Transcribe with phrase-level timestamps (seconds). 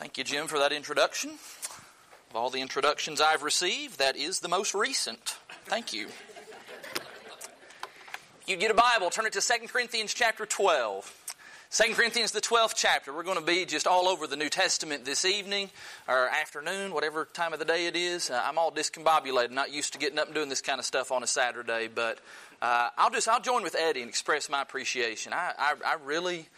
[0.00, 1.32] Thank you, Jim, for that introduction.
[2.30, 5.36] Of all the introductions I've received, that is the most recent.
[5.66, 6.06] Thank you.
[8.46, 11.34] You get a Bible, turn it to 2 Corinthians chapter 12.
[11.70, 13.12] 2 Corinthians, the 12th chapter.
[13.12, 15.68] We're going to be just all over the New Testament this evening
[16.08, 18.30] or afternoon, whatever time of the day it is.
[18.30, 21.12] Uh, I'm all discombobulated, not used to getting up and doing this kind of stuff
[21.12, 22.20] on a Saturday, but
[22.62, 25.34] uh, I'll just I'll join with Eddie and express my appreciation.
[25.34, 26.48] I, I, I really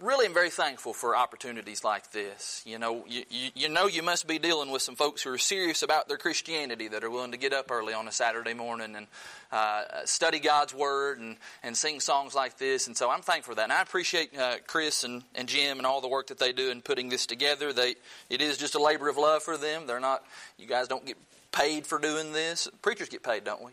[0.00, 2.62] really am very thankful for opportunities like this.
[2.66, 5.38] You know, you, you, you, know you must be dealing with some folks who are
[5.38, 8.96] serious about their Christianity that are willing to get up early on a Saturday morning
[8.96, 9.06] and
[9.52, 12.86] uh, study God's Word and, and sing songs like this.
[12.86, 13.64] And so I'm thankful for that.
[13.64, 16.70] And I appreciate uh, Chris and, and Jim and all the work that they do
[16.70, 17.72] in putting this together.
[17.72, 17.94] They,
[18.28, 19.86] it is just a labor of love for them.
[19.86, 20.24] They're not,
[20.58, 21.16] you guys don't get
[21.52, 22.66] paid for doing this.
[22.80, 23.72] Preachers get paid, don't we?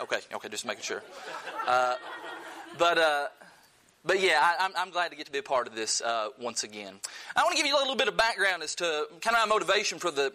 [0.00, 1.02] Okay, okay, just making sure.
[1.66, 1.94] Uh,
[2.78, 3.26] but uh,
[4.04, 6.28] but yeah, I, am I'm glad to get to be a part of this uh,
[6.40, 6.94] once again.
[7.36, 9.54] I want to give you a little bit of background as to kind of my
[9.54, 10.32] motivation for the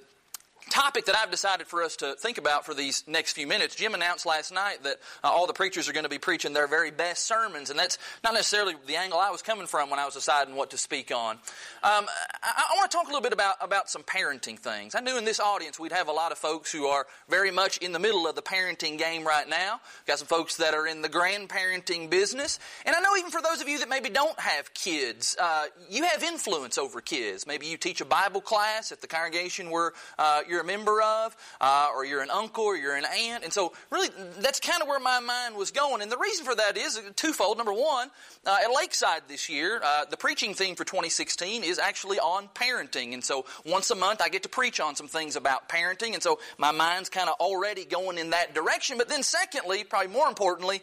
[0.70, 3.76] topic that I've decided for us to think about for these next few minutes.
[3.76, 6.68] Jim announced last night that uh, all the preachers are going to be preaching their
[6.68, 10.06] very best sermons, and that's not necessarily the angle I was coming from when I
[10.06, 11.36] was deciding what to speak on.
[11.36, 12.06] Um,
[12.44, 14.96] I, I, want to talk a little bit about, about some parenting things.
[14.96, 17.78] I knew in this audience we'd have a lot of folks who are very much
[17.78, 19.80] in the middle of the parenting game right now.
[20.02, 23.42] We've got some folks that are in the grandparenting business, and I know even for
[23.42, 27.46] those of you that maybe don't have kids, uh, you have influence over kids.
[27.46, 31.02] Maybe you teach a Bible class at the congregation where uh, you're you're a member
[31.02, 33.44] of, uh, or you're an uncle, or you're an aunt.
[33.44, 34.08] And so, really,
[34.40, 36.02] that's kind of where my mind was going.
[36.02, 37.58] And the reason for that is twofold.
[37.58, 38.10] Number one,
[38.46, 43.14] uh, at Lakeside this year, uh, the preaching theme for 2016 is actually on parenting.
[43.14, 46.14] And so, once a month, I get to preach on some things about parenting.
[46.14, 48.98] And so, my mind's kind of already going in that direction.
[48.98, 50.82] But then, secondly, probably more importantly,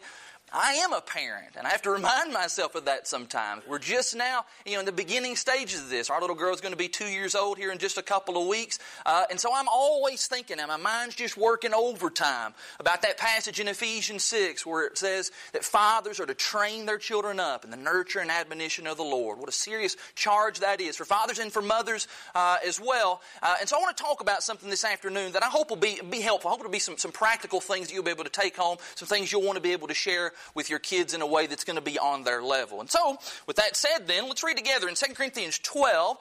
[0.53, 3.63] I am a parent, and I have to remind myself of that sometimes.
[3.67, 6.11] We're just now, you know, in the beginning stages of this.
[6.11, 8.47] Our little girl's going to be two years old here in just a couple of
[8.47, 13.17] weeks, uh, and so I'm always thinking, and my mind's just working overtime about that
[13.17, 17.65] passage in Ephesians 6 where it says that fathers are to train their children up
[17.65, 19.39] in the nurture and admonition of the Lord.
[19.39, 23.21] What a serious charge that is for fathers and for mothers uh, as well.
[23.41, 25.77] Uh, and so I want to talk about something this afternoon that I hope will
[25.77, 26.49] be, be helpful.
[26.49, 28.77] I hope it'll be some, some practical things that you'll be able to take home,
[28.93, 31.47] some things you'll want to be able to share with your kids in a way
[31.47, 32.79] that's going to be on their level.
[32.79, 33.17] And so,
[33.47, 36.17] with that said, then, let's read together in 2 Corinthians 12,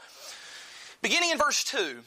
[1.02, 1.98] beginning in verse 2.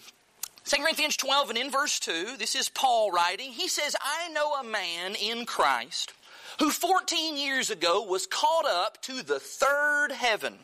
[0.66, 3.52] 2 Corinthians 12 and in verse 2, this is Paul writing.
[3.52, 6.14] He says, I know a man in Christ
[6.60, 10.56] who 14 years ago was caught up to the third heaven.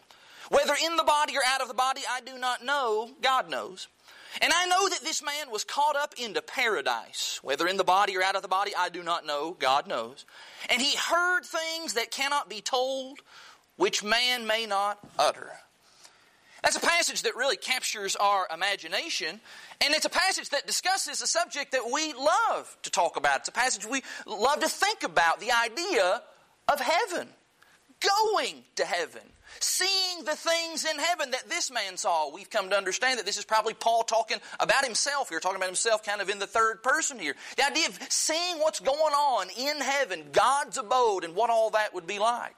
[0.50, 3.12] Whether in the body or out of the body, I do not know.
[3.22, 3.88] God knows.
[4.40, 8.16] And I know that this man was caught up into paradise, whether in the body
[8.16, 10.26] or out of the body, I do not know, God knows.
[10.70, 13.20] And he heard things that cannot be told,
[13.76, 15.52] which man may not utter.
[16.64, 19.42] That's a passage that really captures our imagination,
[19.82, 23.40] and it's a passage that discusses a subject that we love to talk about.
[23.40, 26.22] It's a passage we love to think about the idea
[26.68, 27.28] of heaven,
[28.02, 29.22] going to heaven
[29.60, 32.34] seeing the things in heaven that this man saw.
[32.34, 35.68] We've come to understand that this is probably Paul talking about himself here, talking about
[35.68, 37.36] himself kind of in the third person here.
[37.58, 41.94] The idea of seeing what's going on in heaven, God's abode, and what all that
[41.94, 42.56] would be like.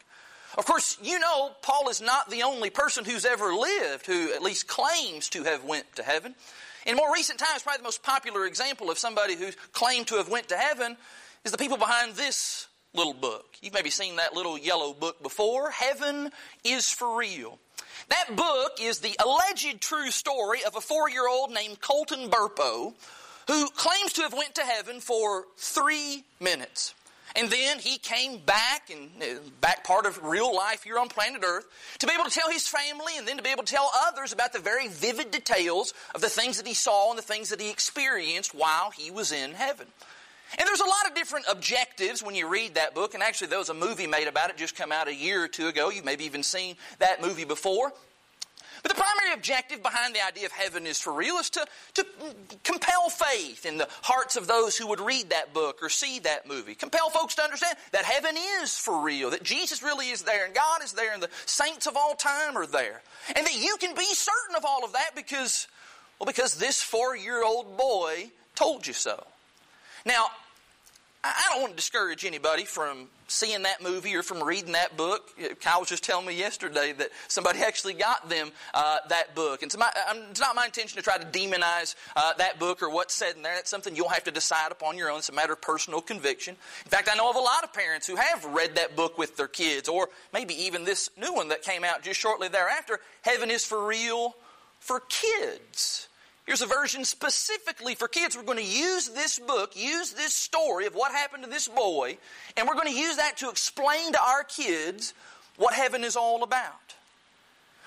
[0.57, 4.43] Of course, you know Paul is not the only person who's ever lived who at
[4.43, 6.35] least claims to have went to heaven.
[6.85, 10.29] In more recent times, probably the most popular example of somebody who claimed to have
[10.29, 10.95] went to heaven
[11.43, 13.45] is the people behind this little book.
[13.61, 15.71] You've maybe seen that little yellow book before.
[15.71, 16.31] Heaven
[16.63, 17.59] is for real.
[18.09, 22.93] That book is the alleged true story of a four-year-old named Colton Burpo
[23.47, 26.93] who claims to have went to heaven for three minutes.
[27.35, 31.43] And then he came back, and uh, back part of real life here on planet
[31.43, 31.65] Earth,
[31.97, 34.33] to be able to tell his family and then to be able to tell others
[34.33, 37.59] about the very vivid details of the things that he saw and the things that
[37.59, 39.87] he experienced while he was in heaven.
[40.57, 43.59] And there's a lot of different objectives when you read that book, and actually there
[43.59, 45.89] was a movie made about it just come out a year or two ago.
[45.89, 47.91] You've maybe even seen that movie before.
[48.83, 52.05] But the primary objective behind the idea of heaven is for real is to, to
[52.65, 56.49] compel faith in the hearts of those who would read that book or see that
[56.49, 56.75] movie.
[56.75, 60.53] Compel folks to understand that heaven is for real, that Jesus really is there and
[60.53, 63.01] God is there and the saints of all time are there.
[63.33, 65.67] And that you can be certain of all of that because,
[66.19, 69.23] well, because this four year old boy told you so.
[70.05, 70.25] Now,
[71.25, 75.29] I don't want to discourage anybody from seeing that movie or from reading that book.
[75.61, 79.63] Kyle was just telling me yesterday that somebody actually got them uh, that book.
[79.63, 83.37] And it's not my intention to try to demonize uh, that book or what's said
[83.37, 83.55] in there.
[83.55, 85.19] That's something you'll have to decide upon your own.
[85.19, 86.57] It's a matter of personal conviction.
[86.83, 89.37] In fact, I know of a lot of parents who have read that book with
[89.37, 93.49] their kids, or maybe even this new one that came out just shortly thereafter Heaven
[93.49, 94.35] is for Real
[94.79, 96.09] for kids.
[96.45, 98.35] Here's a version specifically for kids.
[98.35, 102.17] We're going to use this book, use this story of what happened to this boy,
[102.57, 105.13] and we're going to use that to explain to our kids
[105.55, 106.95] what heaven is all about.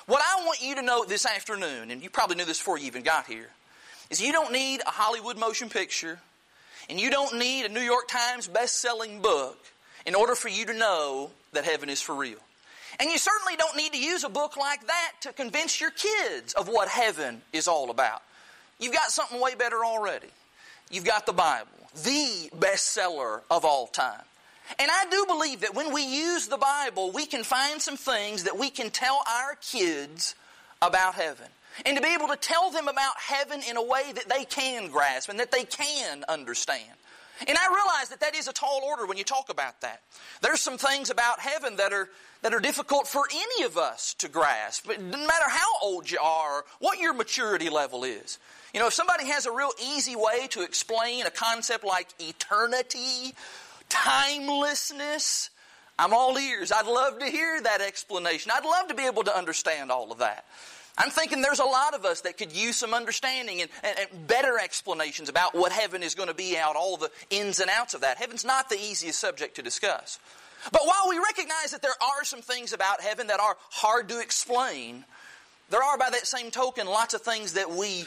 [0.06, 2.86] What I want you to know this afternoon, and you probably knew this before you
[2.86, 3.50] even got here,
[4.08, 6.18] is you don't need a Hollywood motion picture,
[6.88, 9.58] and you don't need a New York Times best-selling book
[10.06, 12.38] in order for you to know that heaven is for real.
[12.98, 16.54] And you certainly don't need to use a book like that to convince your kids
[16.54, 18.22] of what heaven is all about.
[18.78, 20.28] You've got something way better already.
[20.90, 21.70] You've got the Bible,
[22.04, 24.22] the bestseller of all time.
[24.78, 28.44] And I do believe that when we use the Bible, we can find some things
[28.44, 30.34] that we can tell our kids
[30.82, 31.46] about heaven.
[31.84, 34.90] And to be able to tell them about heaven in a way that they can
[34.90, 36.92] grasp and that they can understand.
[37.46, 40.02] And I realize that that is a tall order when you talk about that.
[40.40, 42.08] There's some things about heaven that are,
[42.42, 44.86] that are difficult for any of us to grasp.
[44.86, 48.38] But no matter how old you are, what your maturity level is.
[48.72, 53.34] You know, if somebody has a real easy way to explain a concept like eternity,
[53.88, 55.50] timelessness,
[55.98, 56.72] I'm all ears.
[56.72, 58.52] I'd love to hear that explanation.
[58.54, 60.44] I'd love to be able to understand all of that.
[60.98, 64.26] I'm thinking there's a lot of us that could use some understanding and, and, and,
[64.26, 67.92] better explanations about what heaven is going to be out, all the ins and outs
[67.92, 68.16] of that.
[68.16, 70.18] Heaven's not the easiest subject to discuss.
[70.72, 74.20] But while we recognize that there are some things about heaven that are hard to
[74.20, 75.04] explain,
[75.70, 78.04] there are, by that same token, lots of things that we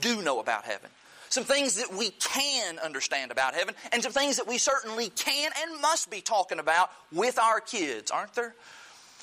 [0.00, 0.90] do know about heaven.
[1.28, 5.50] Some things that we can understand about heaven, and some things that we certainly can
[5.62, 8.54] and must be talking about with our kids, aren't there?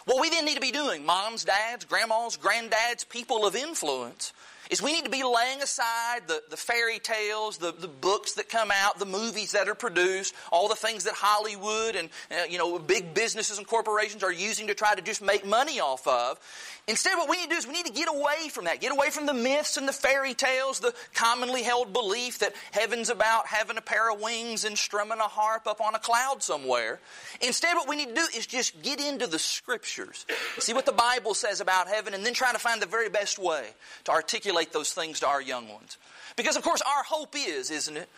[0.09, 4.33] What we then need to be doing, moms, dads, grandmas, granddads, people of influence,
[4.69, 8.49] is we need to be laying aside the, the fairy tales, the, the books that
[8.49, 12.57] come out, the movies that are produced, all the things that Hollywood and uh, you
[12.57, 16.39] know big businesses and corporations are using to try to just make money off of.
[16.87, 18.81] Instead, what we need to do is we need to get away from that.
[18.81, 23.09] Get away from the myths and the fairy tales, the commonly held belief that heaven's
[23.09, 26.99] about having a pair of wings and strumming a harp up on a cloud somewhere.
[27.41, 30.25] Instead, what we need to do is just get into the scriptures,
[30.57, 33.37] see what the Bible says about heaven, and then try to find the very best
[33.37, 33.67] way
[34.05, 35.97] to articulate those things to our young ones.
[36.35, 38.09] Because, of course, our hope is, isn't it?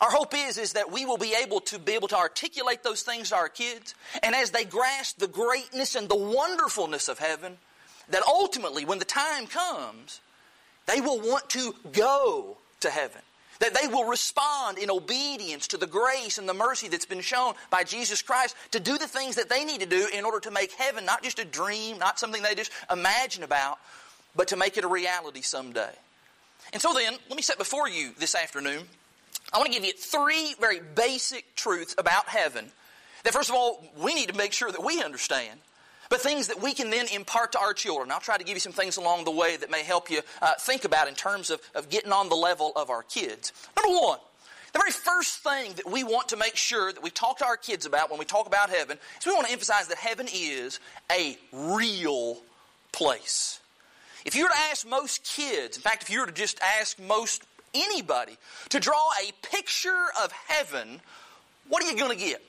[0.00, 3.02] Our hope is, is that we will be able to be able to articulate those
[3.02, 7.58] things to our kids, and as they grasp the greatness and the wonderfulness of heaven,
[8.08, 10.20] that ultimately, when the time comes,
[10.86, 13.20] they will want to go to heaven.
[13.60, 17.52] That they will respond in obedience to the grace and the mercy that's been shown
[17.68, 20.50] by Jesus Christ to do the things that they need to do in order to
[20.50, 23.78] make heaven not just a dream, not something they just imagine about,
[24.34, 25.92] but to make it a reality someday.
[26.72, 28.84] And so then, let me set before you this afternoon,
[29.52, 32.70] I want to give you three very basic truths about heaven
[33.24, 35.58] that, first of all, we need to make sure that we understand
[36.10, 38.10] but things that we can then impart to our children.
[38.10, 40.54] I'll try to give you some things along the way that may help you uh,
[40.58, 43.52] think about in terms of, of getting on the level of our kids.
[43.76, 44.18] Number one,
[44.72, 47.56] the very first thing that we want to make sure that we talk to our
[47.56, 50.80] kids about when we talk about heaven is we want to emphasize that heaven is
[51.12, 52.38] a real
[52.92, 53.59] place.
[54.24, 56.98] If you were to ask most kids, in fact, if you were to just ask
[56.98, 57.42] most
[57.74, 58.36] anybody
[58.70, 61.00] to draw a picture of heaven,
[61.68, 62.42] what are you going to get?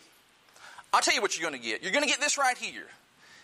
[0.94, 1.84] I'll tell you what you're going to get.
[1.84, 2.88] You're going to get this right here.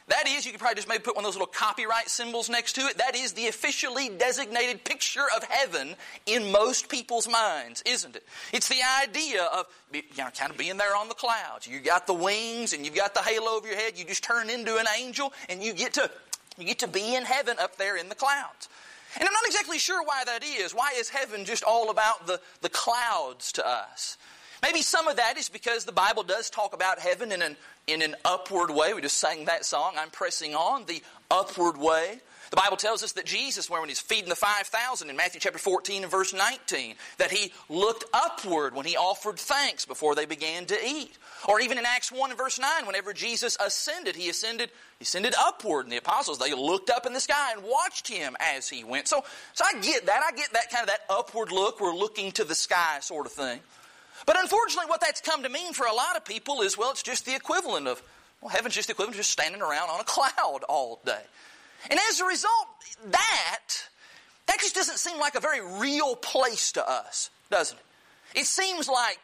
[0.09, 2.73] That is, you could probably just maybe put one of those little copyright symbols next
[2.73, 2.97] to it.
[2.97, 5.95] That is the officially designated picture of heaven
[6.25, 8.25] in most people's minds, isn't it?
[8.53, 11.67] It's the idea of you know, kind of being there on the clouds.
[11.67, 13.97] You got the wings and you've got the halo over your head.
[13.97, 16.09] You just turn into an angel and you get to
[16.57, 18.69] you get to be in heaven up there in the clouds.
[19.15, 20.73] And I'm not exactly sure why that is.
[20.73, 24.17] Why is heaven just all about the, the clouds to us?
[24.61, 28.01] Maybe some of that is because the Bible does talk about heaven in an, in
[28.01, 28.93] an upward way.
[28.93, 32.19] We just sang that song, I'm pressing on, the upward way.
[32.49, 36.03] The Bible tells us that Jesus, when he's feeding the 5,000 in Matthew chapter 14
[36.03, 40.77] and verse 19, that he looked upward when he offered thanks before they began to
[40.85, 41.17] eat.
[41.47, 45.33] Or even in Acts 1 and verse 9, whenever Jesus ascended, he ascended, he ascended
[45.37, 45.85] upward.
[45.85, 49.07] And the apostles, they looked up in the sky and watched him as he went.
[49.07, 49.23] So,
[49.53, 50.23] so I get that.
[50.25, 51.81] I get that kind of that upward look.
[51.81, 53.59] We're looking to the sky sort of thing.
[54.25, 57.03] But unfortunately, what that's come to mean for a lot of people is, well, it's
[57.03, 58.01] just the equivalent of,
[58.41, 61.21] well, heaven's just the equivalent of just standing around on a cloud all day.
[61.89, 62.67] And as a result,
[63.11, 63.63] that,
[64.47, 68.39] that just doesn't seem like a very real place to us, doesn't it?
[68.39, 69.19] It seems like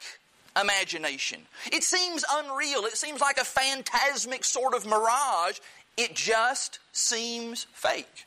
[0.59, 1.41] imagination.
[1.71, 2.85] It seems unreal.
[2.85, 5.59] It seems like a phantasmic sort of mirage.
[5.97, 8.25] It just seems fake.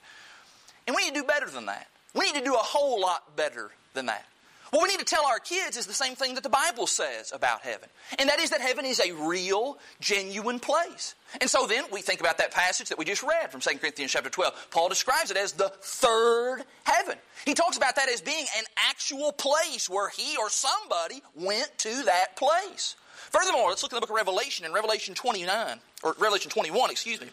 [0.87, 1.87] And we need to do better than that.
[2.14, 4.26] We need to do a whole lot better than that.
[4.70, 7.32] What we need to tell our kids is the same thing that the Bible says
[7.32, 7.88] about heaven.
[8.18, 11.14] And that is that heaven is a real, genuine place.
[11.40, 14.12] And so then we think about that passage that we just read from 2 Corinthians
[14.12, 14.68] chapter 12.
[14.70, 17.16] Paul describes it as the third heaven.
[17.44, 22.02] He talks about that as being an actual place where he or somebody went to
[22.04, 22.96] that place.
[23.30, 27.20] Furthermore, let's look at the book of Revelation in Revelation 29, or Revelation 21, excuse
[27.20, 27.28] me.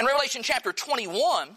[0.00, 1.56] In Revelation chapter 21,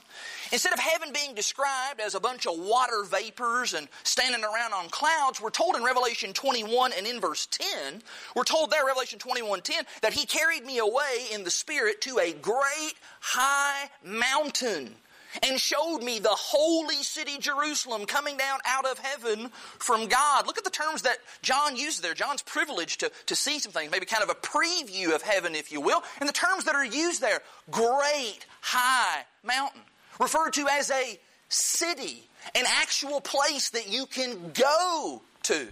[0.52, 4.90] instead of heaven being described as a bunch of water vapors and standing around on
[4.90, 8.04] clouds, we're told in Revelation 21 and in verse 10,
[8.36, 12.20] we're told there, Revelation 21 10, that he carried me away in the Spirit to
[12.20, 14.96] a great high mountain
[15.44, 20.48] and showed me the holy city Jerusalem coming down out of heaven from God.
[20.48, 22.14] Look at the terms that John uses there.
[22.14, 25.72] John's privileged to, to see some things, maybe kind of a preview of heaven, if
[25.72, 26.04] you will.
[26.20, 27.42] And the terms that are used there
[27.72, 29.82] great, high mountain,
[30.20, 31.20] referred to as a
[31.50, 35.68] city, an actual place that you can go to.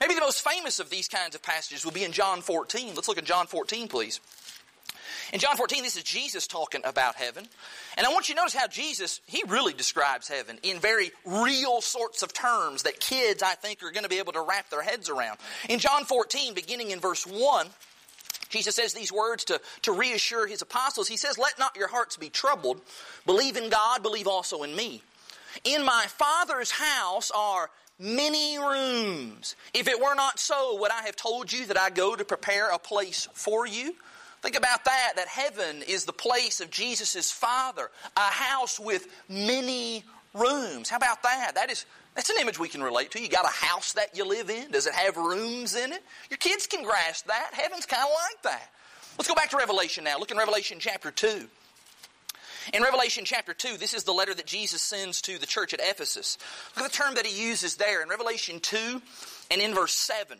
[0.00, 2.94] Maybe the most famous of these kinds of passages will be in John 14.
[2.94, 4.20] Let's look at John 14, please.
[5.32, 7.46] In John 14, this is Jesus talking about heaven.
[7.96, 11.80] And I want you to notice how Jesus, he really describes heaven in very real
[11.80, 14.82] sorts of terms that kids, I think, are going to be able to wrap their
[14.82, 15.38] heads around.
[15.68, 17.66] In John 14, beginning in verse 1,
[18.48, 21.08] Jesus says these words to, to reassure his apostles.
[21.08, 22.80] He says, Let not your hearts be troubled.
[23.24, 25.02] Believe in God, believe also in me.
[25.64, 29.56] In my Father's house are many rooms.
[29.74, 32.70] If it were not so, would I have told you that I go to prepare
[32.70, 33.96] a place for you?
[34.42, 40.04] Think about that, that heaven is the place of Jesus' Father, a house with many
[40.34, 40.88] rooms.
[40.88, 41.52] How about that?
[41.54, 43.20] That is that's an image we can relate to.
[43.20, 44.70] You got a house that you live in.
[44.70, 46.02] Does it have rooms in it?
[46.30, 47.50] Your kids can grasp that.
[47.52, 48.70] Heaven's kind of like that.
[49.18, 50.18] Let's go back to Revelation now.
[50.18, 51.46] Look in Revelation chapter 2.
[52.72, 55.80] In Revelation chapter 2, this is the letter that Jesus sends to the church at
[55.80, 56.38] Ephesus.
[56.74, 59.00] Look at the term that he uses there in Revelation 2
[59.50, 60.38] and in verse 7.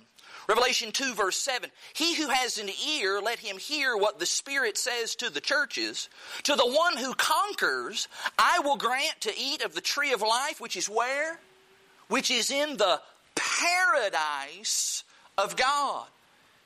[0.49, 4.79] Revelation 2, verse 7 He who has an ear, let him hear what the Spirit
[4.79, 6.09] says to the churches.
[6.45, 10.61] To the one who conquers, I will grant to eat of the tree of life,
[10.61, 11.41] which is where?
[12.09, 13.00] Which is in the
[13.35, 15.05] paradise
[15.37, 16.07] of God.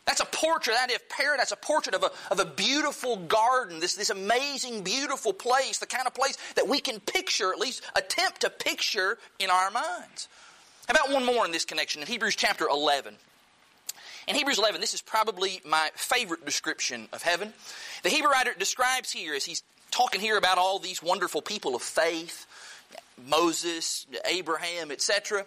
[0.06, 3.94] That's a portrait, that is paradise, a portrait of a, of a beautiful garden, this,
[3.94, 8.40] this amazing, beautiful place, the kind of place that we can picture, at least attempt
[8.40, 10.28] to picture in our minds.
[10.88, 12.02] How about one more in this connection?
[12.02, 13.14] In Hebrews chapter 11.
[14.30, 17.52] In Hebrews 11, this is probably my favorite description of heaven.
[18.04, 21.82] The Hebrew writer describes here, as he's talking here about all these wonderful people of
[21.82, 22.46] faith,
[23.26, 25.44] Moses, Abraham, etc.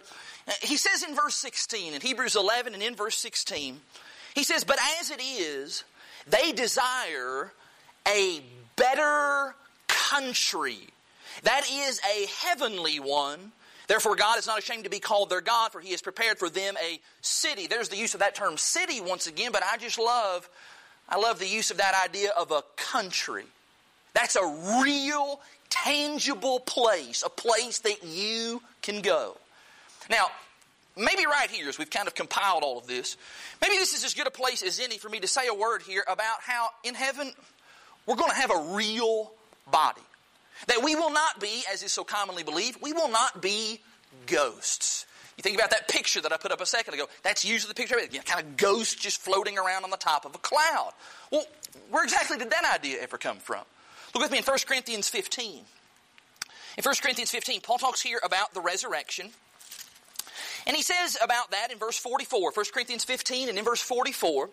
[0.60, 3.80] He says in verse 16, in Hebrews 11 and in verse 16,
[4.34, 5.84] he says, But as it is,
[6.26, 7.54] they desire
[8.06, 8.42] a
[8.76, 9.54] better
[9.88, 10.88] country.
[11.44, 13.52] That is a heavenly one
[13.86, 16.48] Therefore, God is not ashamed to be called their God, for He has prepared for
[16.48, 17.66] them a city.
[17.66, 20.48] There's the use of that term city once again, but I just love,
[21.08, 23.44] I love the use of that idea of a country.
[24.14, 29.36] That's a real, tangible place, a place that you can go.
[30.08, 30.26] Now,
[30.96, 33.16] maybe right here, as we've kind of compiled all of this,
[33.60, 35.82] maybe this is as good a place as any for me to say a word
[35.82, 37.32] here about how in heaven
[38.06, 39.32] we're going to have a real
[39.70, 40.00] body.
[40.68, 43.80] That we will not be, as is so commonly believed, we will not be
[44.26, 45.06] ghosts.
[45.36, 47.06] You think about that picture that I put up a second ago.
[47.22, 48.12] That's usually the picture of.
[48.12, 50.92] You know, kind of ghosts just floating around on the top of a cloud.
[51.30, 51.44] Well,
[51.90, 53.64] where exactly did that idea ever come from?
[54.14, 55.64] Look with me in 1 Corinthians 15.
[56.76, 59.30] In 1 Corinthians 15, Paul talks here about the resurrection.
[60.66, 64.50] And he says about that in verse 44, 1 Corinthians 15 and in verse 44,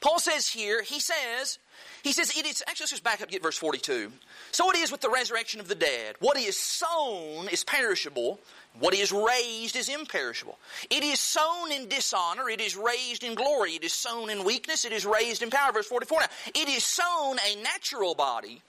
[0.00, 1.58] Paul says here, he says,
[2.02, 4.10] he says, it is, actually, let's just back up get verse 42.
[4.52, 6.16] So it is with the resurrection of the dead.
[6.20, 8.40] What is sown is perishable,
[8.78, 10.58] what is raised is imperishable.
[10.88, 13.72] It is sown in dishonor, it is raised in glory.
[13.72, 15.72] It is sown in weakness, it is raised in power.
[15.72, 16.26] Verse 44 now.
[16.54, 18.62] It is sown a natural body,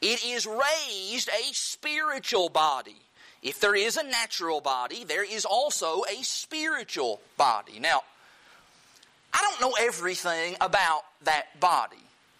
[0.00, 2.96] it is raised a spiritual body.
[3.42, 7.78] If there is a natural body, there is also a spiritual body.
[7.78, 8.02] Now,
[9.32, 11.96] I don't know everything about that body.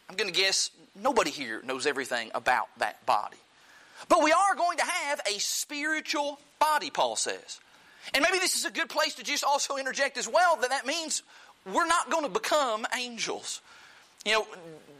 [0.08, 0.70] I'm going to guess
[1.00, 3.36] nobody here knows everything about that body.
[4.08, 7.60] But we are going to have a spiritual body, Paul says.
[8.14, 10.86] And maybe this is a good place to just also interject as well that that
[10.86, 11.22] means
[11.64, 13.60] we're not going to become angels.
[14.24, 14.46] You know,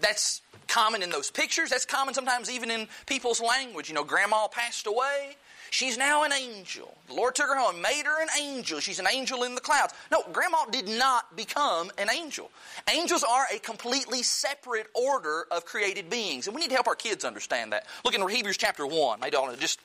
[0.01, 1.71] that's common in those pictures.
[1.71, 3.89] That's common sometimes even in people's language.
[3.89, 5.37] You know, grandma passed away.
[5.71, 6.97] She's now an angel.
[7.09, 8.81] The Lord took her home and made her an angel.
[8.81, 9.95] She's an angel in the clouds.
[10.11, 12.51] No, grandma did not become an angel.
[12.91, 16.47] Angels are a completely separate order of created beings.
[16.47, 17.87] And we need to help our kids understand that.
[18.05, 19.21] Look in Hebrews chapter 1.
[19.21, 19.81] Maybe I'll just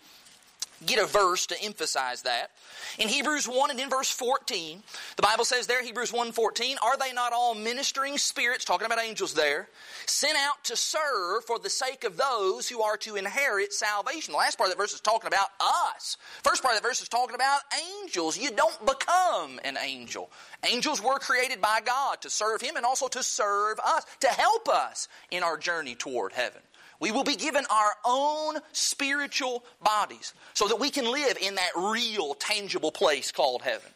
[0.85, 2.51] get a verse to emphasize that.
[2.97, 4.81] In Hebrews 1 and in verse 14,
[5.15, 8.99] the Bible says there, Hebrews 1 14, are they not all ministering spirits, talking about
[8.99, 9.67] angels there,
[10.05, 14.31] sent out to serve for the sake of those who are to inherit salvation?
[14.31, 16.17] The last part of that verse is talking about us.
[16.43, 17.61] First part of that verse is talking about
[18.03, 18.37] angels.
[18.37, 20.31] You don't become an angel.
[20.69, 24.67] Angels were created by God to serve Him and also to serve us, to help
[24.67, 26.61] us in our journey toward heaven.
[27.01, 31.71] We will be given our own spiritual bodies so that we can live in that
[31.75, 33.89] real, tangible place called heaven.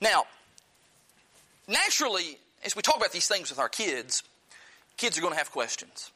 [0.00, 0.24] Now,
[1.66, 4.22] naturally, as we talk about these things with our kids,
[4.96, 6.11] kids are going to have questions.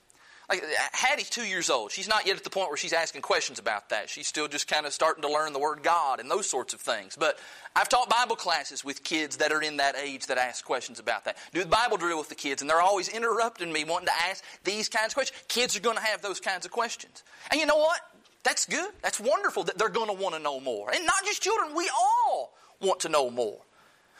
[0.48, 0.62] Like
[0.92, 1.90] Hattie's two years old.
[1.90, 4.08] She's not yet at the point where she's asking questions about that.
[4.08, 6.80] She's still just kind of starting to learn the word God and those sorts of
[6.80, 7.16] things.
[7.18, 7.36] But
[7.74, 11.24] I've taught Bible classes with kids that are in that age that ask questions about
[11.24, 11.36] that.
[11.52, 14.44] Do the Bible drill with the kids, and they're always interrupting me, wanting to ask
[14.62, 15.42] these kinds of questions.
[15.48, 17.24] Kids are going to have those kinds of questions.
[17.50, 18.00] And you know what?
[18.44, 18.92] That's good.
[19.02, 20.92] That's wonderful that they're going to want to know more.
[20.94, 23.58] And not just children, we all want to know more.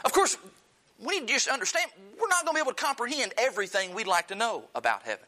[0.05, 0.37] Of course,
[0.99, 1.91] we need to just understand
[2.21, 5.25] we're not going to be able to comprehend everything we'd like to know about heaven.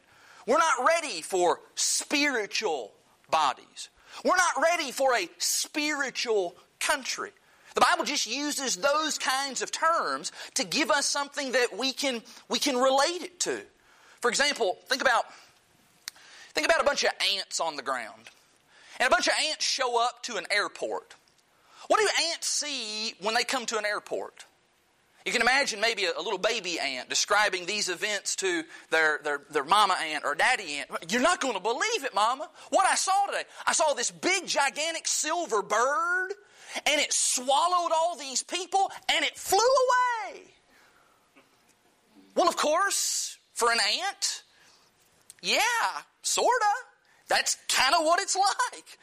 [0.49, 2.91] We're not ready for spiritual
[3.29, 3.89] bodies.
[4.25, 7.29] We're not ready for a spiritual country.
[7.75, 12.23] The Bible just uses those kinds of terms to give us something that we can,
[12.49, 13.61] we can relate it to.
[14.21, 15.25] For example, think about,
[16.53, 18.31] think about a bunch of ants on the ground.
[18.99, 21.13] And a bunch of ants show up to an airport.
[21.89, 24.45] What do ants see when they come to an airport?
[25.29, 29.41] You can imagine maybe a, a, little baby ant describing these events to their, their,
[29.51, 30.89] their mama ant or daddy ant.
[31.07, 32.49] You're not going to believe it, mama.
[32.71, 36.29] What I saw today, I saw this big, gigantic silver bird,
[36.83, 40.41] and it swallowed all these people, and it flew away.
[42.33, 44.41] Well, of course, for an ant,
[45.43, 45.59] yeah,
[46.23, 46.49] sorta.
[47.27, 48.97] That's kind of what it's like.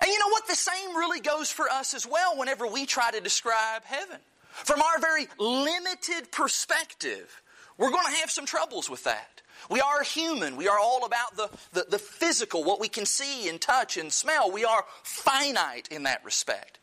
[0.00, 0.46] And you know what?
[0.46, 4.20] The same really goes for us as well whenever we try to describe heaven.
[4.62, 7.42] From our very limited perspective,
[7.76, 9.42] we're going to have some troubles with that.
[9.70, 10.56] We are human.
[10.56, 14.12] We are all about the, the, the, physical, what we can see and touch and
[14.12, 14.50] smell.
[14.50, 16.78] We are finite in that respect.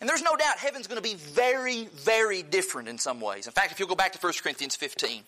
[0.00, 3.46] And there's no doubt heaven's going to be very, very different in some ways.
[3.46, 5.22] In fact, if you'll go back to 1 Corinthians 15,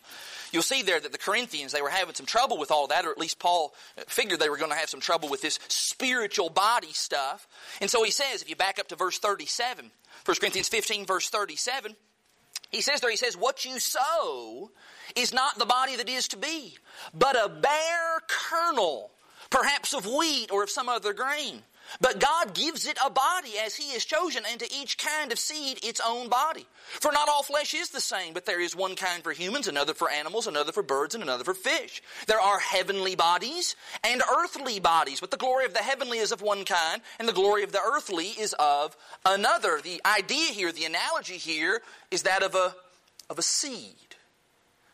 [0.53, 3.11] you'll see there that the Corinthians, they were having some trouble with all that, or
[3.11, 6.51] at least Paul uh, figured they were going to have some trouble with this spiritual
[6.51, 7.49] body stuff.
[7.81, 9.91] And so he says, if you back up to verse 37,
[10.27, 11.97] 1 Corinthians 15, verse 37,
[12.71, 14.71] he says there, he says, What you sow
[15.17, 16.77] is not the body that is to be,
[17.15, 19.11] but a bare kernel,
[19.49, 21.63] perhaps of wheat or of some other grain.
[22.01, 25.39] But God gives it a body as He has chosen, and to each kind of
[25.39, 26.67] seed its own body.
[27.01, 29.95] For not all flesh is the same, but there is one kind for humans, another
[29.95, 32.03] for animals, another for birds, and another for fish.
[32.27, 36.43] There are heavenly bodies and earthly bodies, but the glory of the heavenly is of
[36.43, 39.81] one kind, and the glory of the earthly is of another.
[39.83, 42.75] The idea here, the analogy here, is that of a,
[43.31, 43.95] of a seed.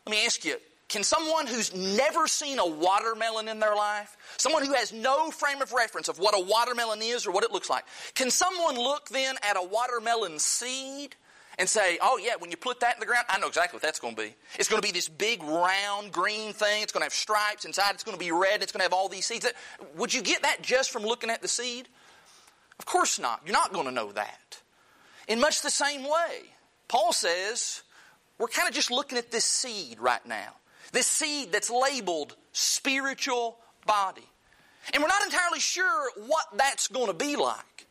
[0.06, 0.56] Let me ask you,
[0.94, 5.60] can someone who's never seen a watermelon in their life, someone who has no frame
[5.60, 7.82] of reference of what a watermelon is or what it looks like,
[8.14, 11.16] can someone look then at a watermelon seed
[11.58, 13.82] and say, oh, yeah, when you put that in the ground, I know exactly what
[13.82, 14.36] that's going to be.
[14.56, 16.84] It's going to be this big, round, green thing.
[16.84, 17.94] It's going to have stripes inside.
[17.94, 18.62] It's going to be red.
[18.62, 19.50] It's going to have all these seeds.
[19.96, 21.88] Would you get that just from looking at the seed?
[22.78, 23.40] Of course not.
[23.44, 24.62] You're not going to know that.
[25.26, 26.42] In much the same way,
[26.86, 27.82] Paul says,
[28.38, 30.54] we're kind of just looking at this seed right now.
[30.94, 34.28] This seed that's labeled spiritual body.
[34.92, 37.88] And we're not entirely sure what that's going to be like.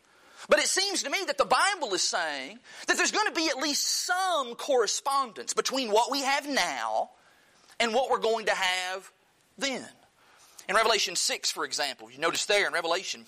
[0.48, 3.50] But it seems to me that the Bible is saying that there's going to be
[3.50, 7.10] at least some correspondence between what we have now
[7.78, 9.12] and what we're going to have
[9.58, 9.86] then.
[10.70, 13.26] In Revelation 6, for example, you notice there in Revelation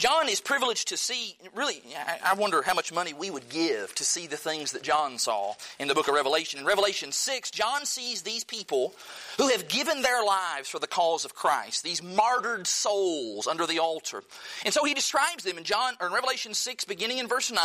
[0.00, 1.82] John is privileged to see, really,
[2.24, 5.52] I wonder how much money we would give to see the things that John saw
[5.78, 6.58] in the book of Revelation.
[6.58, 8.94] In Revelation 6, John sees these people
[9.36, 13.78] who have given their lives for the cause of Christ, these martyred souls under the
[13.78, 14.24] altar.
[14.64, 17.62] And so he describes them in John or in Revelation 6, beginning in verse 9.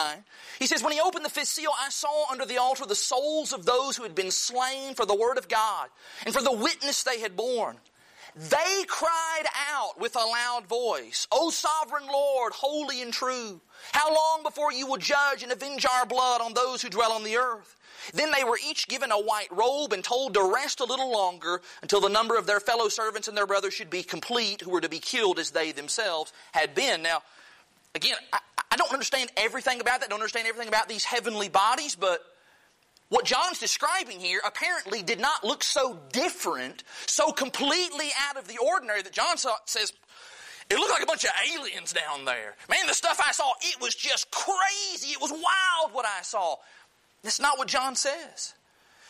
[0.59, 3.53] He says, When he opened the fifth seal, I saw under the altar the souls
[3.53, 5.87] of those who had been slain for the word of God
[6.25, 7.77] and for the witness they had borne.
[8.35, 13.61] They cried out with a loud voice, O sovereign Lord, holy and true,
[13.93, 17.23] how long before you will judge and avenge our blood on those who dwell on
[17.23, 17.77] the earth?
[18.13, 21.61] Then they were each given a white robe and told to rest a little longer
[21.81, 24.81] until the number of their fellow servants and their brothers should be complete, who were
[24.81, 27.01] to be killed as they themselves had been.
[27.01, 27.23] Now,
[27.95, 31.47] again, I, I don't understand everything about that, I don't understand everything about these heavenly
[31.47, 32.21] bodies, but
[33.15, 38.57] what John's describing here apparently did not look so different, so completely out of the
[38.57, 39.93] ordinary that John says,
[40.69, 42.55] It looked like a bunch of aliens down there.
[42.69, 45.13] Man, the stuff I saw, it was just crazy.
[45.13, 46.57] It was wild what I saw.
[47.23, 48.53] That's not what John says.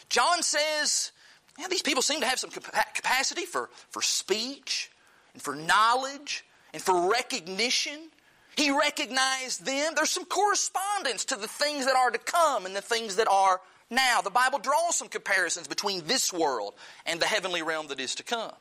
[0.08, 1.12] John says,
[1.58, 4.91] yeah, these people seem to have some capacity for, for speech
[5.34, 8.12] and for knowledge and for recognition.
[8.56, 9.94] He recognized them.
[9.96, 13.62] There's some correspondence to the things that are to come and the things that are
[13.89, 14.21] now.
[14.21, 16.74] The Bible draws some comparisons between this world
[17.06, 18.54] and the heavenly realm that is to come.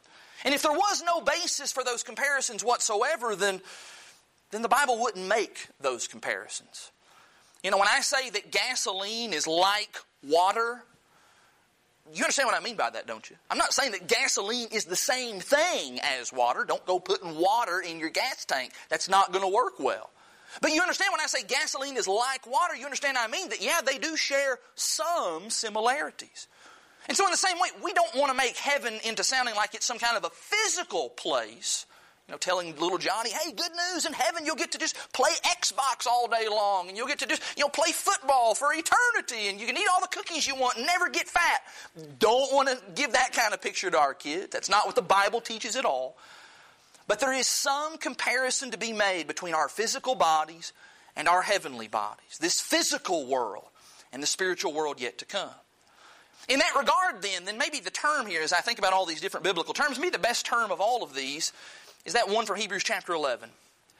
[0.44, 3.60] And if there was no basis for those comparisons whatsoever, then,
[4.50, 6.90] then the Bible wouldn't make those comparisons.
[7.62, 10.84] You know, when I say that gasoline is like water,
[12.12, 13.36] you understand what I mean by that, don't you?
[13.50, 16.64] I'm not saying that gasoline is the same thing as water.
[16.64, 18.72] Don't go putting water in your gas tank.
[18.90, 20.10] That's not going to work well.
[20.60, 23.62] But you understand when I say gasoline is like water, you understand I mean that,
[23.62, 26.48] yeah, they do share some similarities.
[27.08, 29.74] And so, in the same way, we don't want to make heaven into sounding like
[29.74, 31.86] it's some kind of a physical place.
[32.26, 35.28] You know, telling little Johnny, hey, good news, in heaven you'll get to just play
[35.60, 39.48] Xbox all day long, and you'll get to just, you know, play football for eternity,
[39.48, 41.60] and you can eat all the cookies you want and never get fat.
[42.18, 44.48] Don't want to give that kind of picture to our kids.
[44.52, 46.16] That's not what the Bible teaches at all.
[47.06, 50.72] But there is some comparison to be made between our physical bodies
[51.16, 53.66] and our heavenly bodies, this physical world
[54.12, 55.50] and the spiritual world yet to come.
[56.48, 59.20] In that regard, then, then maybe the term here, as I think about all these
[59.20, 61.52] different biblical terms, maybe the best term of all of these
[62.04, 63.48] is that one from Hebrews chapter 11.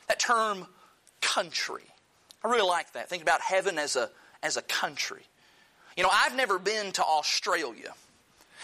[0.08, 0.66] That term,
[1.22, 1.82] country.
[2.42, 3.08] I really like that.
[3.08, 4.10] Think about heaven as a,
[4.42, 5.22] as a country.
[5.96, 7.94] You know, I've never been to Australia.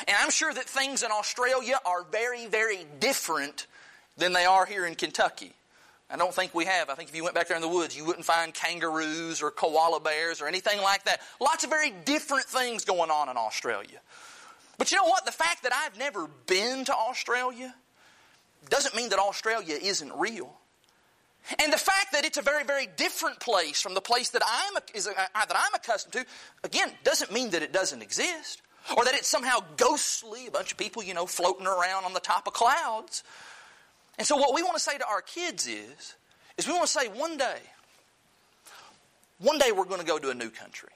[0.07, 3.66] And I'm sure that things in Australia are very, very different
[4.16, 5.55] than they are here in Kentucky.
[6.12, 6.90] I don't think we have.
[6.90, 9.51] I think if you went back there in the woods, you wouldn't find kangaroos or
[9.53, 11.20] koala bears or anything like that.
[11.40, 14.01] Lots of very different things going on in Australia.
[14.77, 15.25] But you know what?
[15.25, 17.75] The fact that I've never been to Australia
[18.68, 20.53] doesn't mean that Australia isn't real.
[21.59, 24.83] And the fact that it's a very, very different place from the place that I'm,
[24.94, 26.27] is, uh, that I'm accustomed to,
[26.64, 28.62] again, doesn't mean that it doesn't exist.
[28.96, 32.20] Or that it's somehow ghostly, a bunch of people, you know, floating around on the
[32.20, 33.23] top of clouds.
[34.21, 36.15] And so what we want to say to our kids is,
[36.59, 37.57] is we want to say one day,
[39.39, 40.91] one day we're going to go to a new country.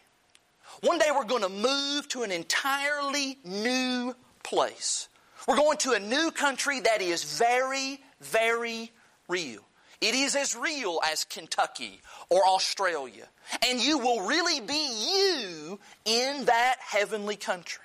[0.83, 5.09] One day we're going to move to an entirely new place.
[5.49, 8.93] We're going to a new country that is very, very
[9.27, 9.63] real.
[10.03, 13.27] It is as real as Kentucky or Australia.
[13.67, 14.75] And you will really be
[15.15, 17.84] you in that heavenly country.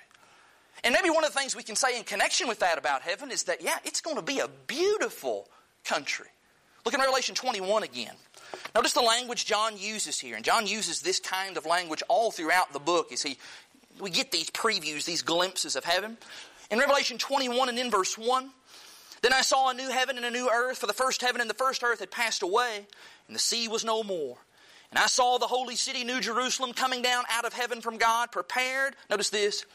[0.84, 3.30] And maybe one of the things we can say in connection with that about heaven
[3.30, 5.48] is that, yeah, it's going to be a beautiful
[5.84, 6.26] country.
[6.84, 8.14] Look in Revelation 21 again.
[8.74, 10.36] Notice the language John uses here.
[10.36, 13.36] And John uses this kind of language all throughout the book as he,
[14.00, 16.16] we get these previews, these glimpses of heaven.
[16.70, 18.50] In Revelation 21 and in verse 1,
[19.22, 21.50] then I saw a new heaven and a new earth, for the first heaven and
[21.50, 22.86] the first earth had passed away,
[23.26, 24.38] and the sea was no more.
[24.90, 28.32] And I saw the holy city, New Jerusalem, coming down out of heaven from God,
[28.32, 29.66] prepared, notice this,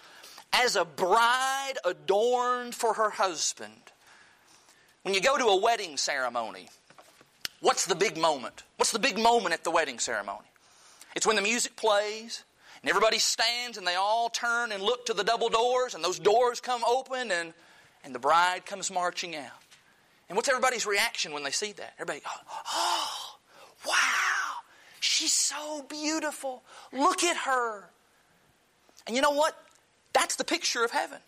[0.53, 3.91] as a bride adorned for her husband.
[5.03, 6.69] When you go to a wedding ceremony,
[7.62, 8.63] what's the big moment?
[8.77, 10.47] What's the big moment at the wedding ceremony?
[11.15, 12.43] It's when the music plays
[12.81, 16.19] and everybody stands and they all turn and look to the double doors and those
[16.19, 17.53] doors come open and,
[18.03, 19.51] and the bride comes marching out.
[20.27, 21.93] And what's everybody's reaction when they see that?
[21.97, 22.34] Everybody goes,
[22.73, 23.38] oh,
[23.88, 24.63] wow,
[24.99, 26.63] she's so beautiful.
[26.91, 27.89] Look at her.
[29.08, 29.55] And you know what?
[30.15, 31.19] That's the picture of heaven.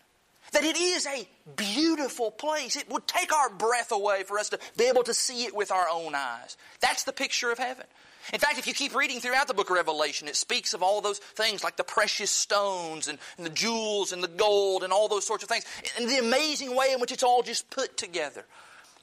[0.52, 2.74] That it is a beautiful place.
[2.74, 5.70] It would take our breath away for us to be able to see it with
[5.70, 6.56] our own eyes.
[6.80, 7.84] That's the picture of heaven.
[8.32, 11.02] In fact, if you keep reading throughout the book of Revelation, it speaks of all
[11.02, 15.08] those things like the precious stones and, and, the jewels and the gold and all
[15.08, 15.64] those sorts of things,
[15.98, 18.44] and the amazing way in which it's all just put together.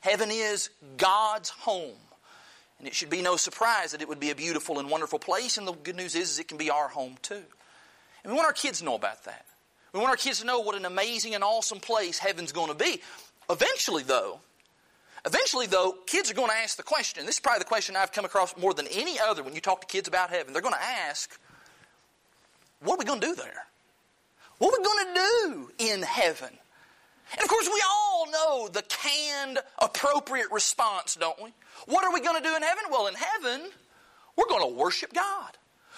[0.02, 1.96] Heaven is God's home.
[2.80, 5.58] And it should be no surprise that it would be a beautiful and wonderful place,
[5.58, 7.44] and the good news is, is it can be our home too.
[8.24, 9.46] And we want our kids to know about that.
[9.96, 12.76] We want our kids to know what an amazing and awesome place heaven's going to
[12.76, 13.00] be.
[13.50, 14.42] Eventually, though,
[15.26, 17.26] eventually, though, kids are going to ask the question.
[17.26, 19.80] This is probably the question I've come across more than any other when you talk
[19.80, 20.52] to kids about heaven.
[20.52, 21.40] They're going to ask,
[22.82, 23.68] what are we going to do there?
[24.58, 26.50] What are we going to do in heaven?
[27.32, 31.54] And of course, we all know the canned, appropriate response, don't we?
[31.86, 32.84] What are we going to do in heaven?
[32.92, 33.62] Well, in heaven,
[34.36, 35.58] we're going to worship God.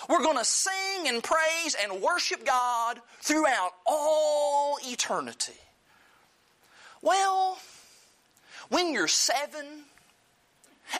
[0.10, 5.53] We're going to sing and praise and worship God throughout all eternity.
[7.01, 7.57] Well,
[8.69, 9.65] when you're seven,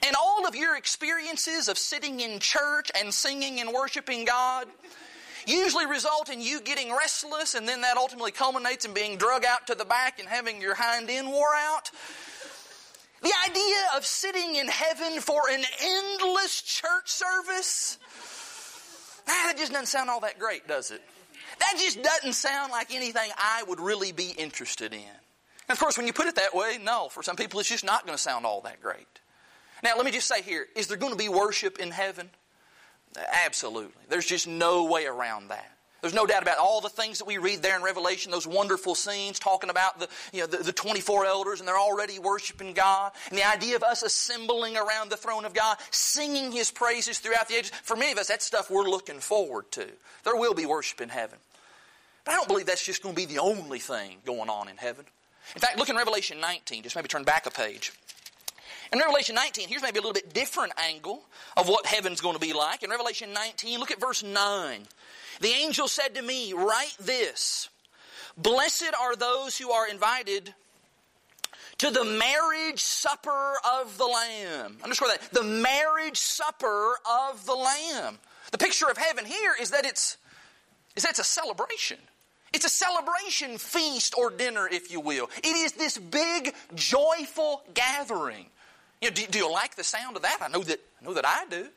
[0.06, 4.68] and all of your experiences of sitting in church and singing and worshiping God
[5.46, 9.68] usually result in you getting restless, and then that ultimately culminates in being drug out
[9.68, 11.90] to the back and having your hind end wore out.
[13.22, 17.98] The idea of sitting in heaven for an endless church service,
[19.28, 21.02] ah, that just doesn't sound all that great, does it?
[21.60, 25.00] That just doesn't sound like anything I would really be interested in.
[25.00, 27.86] And of course, when you put it that way, no, for some people it's just
[27.86, 29.08] not going to sound all that great.
[29.84, 32.30] Now, let me just say here is there going to be worship in heaven?
[33.46, 34.04] Absolutely.
[34.10, 35.77] There's just no way around that.
[36.02, 38.94] There's no doubt about all the things that we read there in Revelation, those wonderful
[38.94, 43.12] scenes talking about the, you know, the, the 24 elders and they're already worshiping God.
[43.30, 47.48] And the idea of us assembling around the throne of God, singing His praises throughout
[47.48, 47.72] the ages.
[47.84, 49.88] For many of us, that's stuff we're looking forward to.
[50.24, 51.40] There will be worship in heaven.
[52.26, 54.78] But I don't believe that's just going to be the only thing going on in
[54.78, 55.06] heaven.
[55.56, 56.84] In fact, look in Revelation 19.
[56.84, 57.92] Just maybe turn back a page.
[58.92, 61.24] In Revelation 19, here's maybe a little bit different angle
[61.58, 62.84] of what heaven's going to be like.
[62.84, 64.82] In Revelation 19, look at verse 9.
[65.42, 67.70] The angel said to me, Write this
[68.38, 70.54] Blessed are those who are invited
[71.80, 74.78] to the marriage supper of the Lamb.
[74.84, 75.22] Underscore that.
[75.32, 76.96] The marriage supper
[77.30, 78.20] of the Lamb.
[78.52, 80.18] The picture of heaven here is that it's,
[80.96, 81.98] is that it's a celebration.
[82.54, 85.30] It's a celebration feast or dinner, if you will.
[85.44, 88.48] It is this big, joyful gathering.
[89.02, 90.40] You know, do, do, you like the sound of that?
[90.42, 91.68] I know that I know that I do.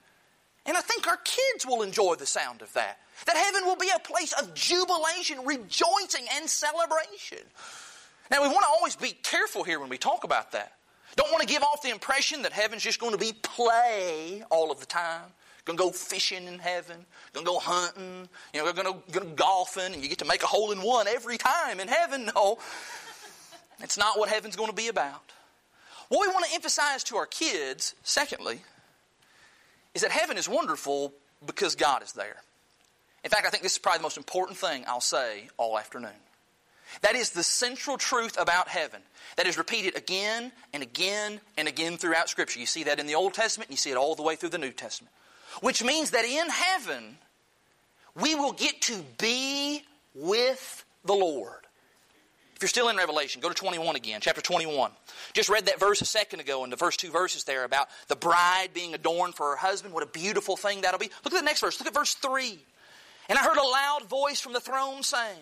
[0.67, 2.99] And I think our kids will enjoy the sound of that.
[3.27, 7.39] That heaven will be a place of jubilation, rejoicing, and celebration.
[8.31, 10.73] Now, we want to always be careful here when we talk about that.
[11.17, 14.71] Don't want to give off the impression that heaven's just going to be play all
[14.71, 15.23] of the time.
[15.65, 17.05] Going to go fishing in heaven.
[17.33, 18.29] Going to go hunting.
[18.55, 21.09] You know, going to go golfing, and you get to make a hole in one
[21.09, 22.31] every time in heaven.
[22.35, 22.59] No,
[23.81, 25.33] it's not what heaven's going to be about.
[26.11, 28.61] What we want to emphasize to our kids, secondly,
[29.95, 31.15] is that heaven is wonderful
[31.47, 32.37] because God is there.
[33.23, 36.11] In fact, I think this is probably the most important thing I'll say all afternoon.
[37.03, 39.01] That is the central truth about heaven
[39.37, 42.59] that is repeated again and again and again throughout Scripture.
[42.59, 44.49] You see that in the Old Testament, and you see it all the way through
[44.49, 45.13] the New Testament.
[45.61, 47.19] Which means that in heaven,
[48.21, 51.60] we will get to be with the Lord.
[52.61, 54.91] If you're still in Revelation, go to 21 again, chapter 21.
[55.33, 58.17] Just read that verse a second ago in the first two verses there about the
[58.17, 59.95] bride being adorned for her husband.
[59.95, 61.09] What a beautiful thing that'll be.
[61.25, 61.81] Look at the next verse.
[61.81, 62.59] Look at verse 3.
[63.31, 65.41] And I heard a loud voice from the throne saying,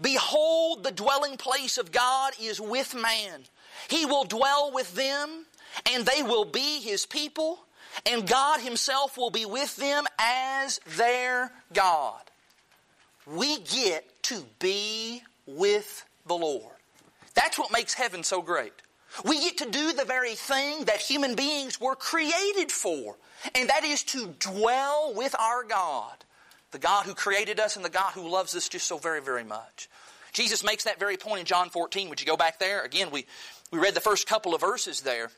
[0.00, 3.42] Behold, the dwelling place of God is with man.
[3.90, 5.44] He will dwell with them,
[5.92, 7.58] and they will be his people,
[8.06, 12.22] and God himself will be with them as their God.
[13.26, 16.74] We get to be with the Lord.
[17.34, 18.72] That's what makes heaven so great.
[19.24, 23.16] We get to do the very thing that human beings were created for,
[23.54, 26.16] and that is to dwell with our God
[26.76, 29.44] the God who created us and the God who loves us just so very, very
[29.44, 29.88] much.
[30.32, 32.10] Jesus makes that very point in John 14.
[32.10, 32.82] Would you go back there?
[32.82, 33.24] Again, we,
[33.70, 35.30] we read the first couple of verses there.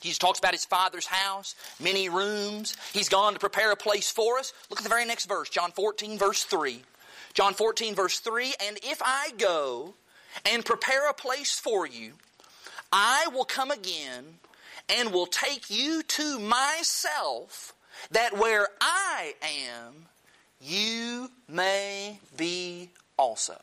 [0.00, 2.76] Jesus talks about his Father's house, many rooms.
[2.94, 4.54] He's gone to prepare a place for us.
[4.70, 6.80] Look at the very next verse, John 14, verse 3.
[7.34, 9.94] John 14, verse 3 And if I go
[10.44, 12.12] and prepare a place for you,
[12.92, 14.24] I will come again
[14.88, 17.74] and will take you to myself,
[18.10, 20.06] that where I am,
[20.60, 23.56] you may be also.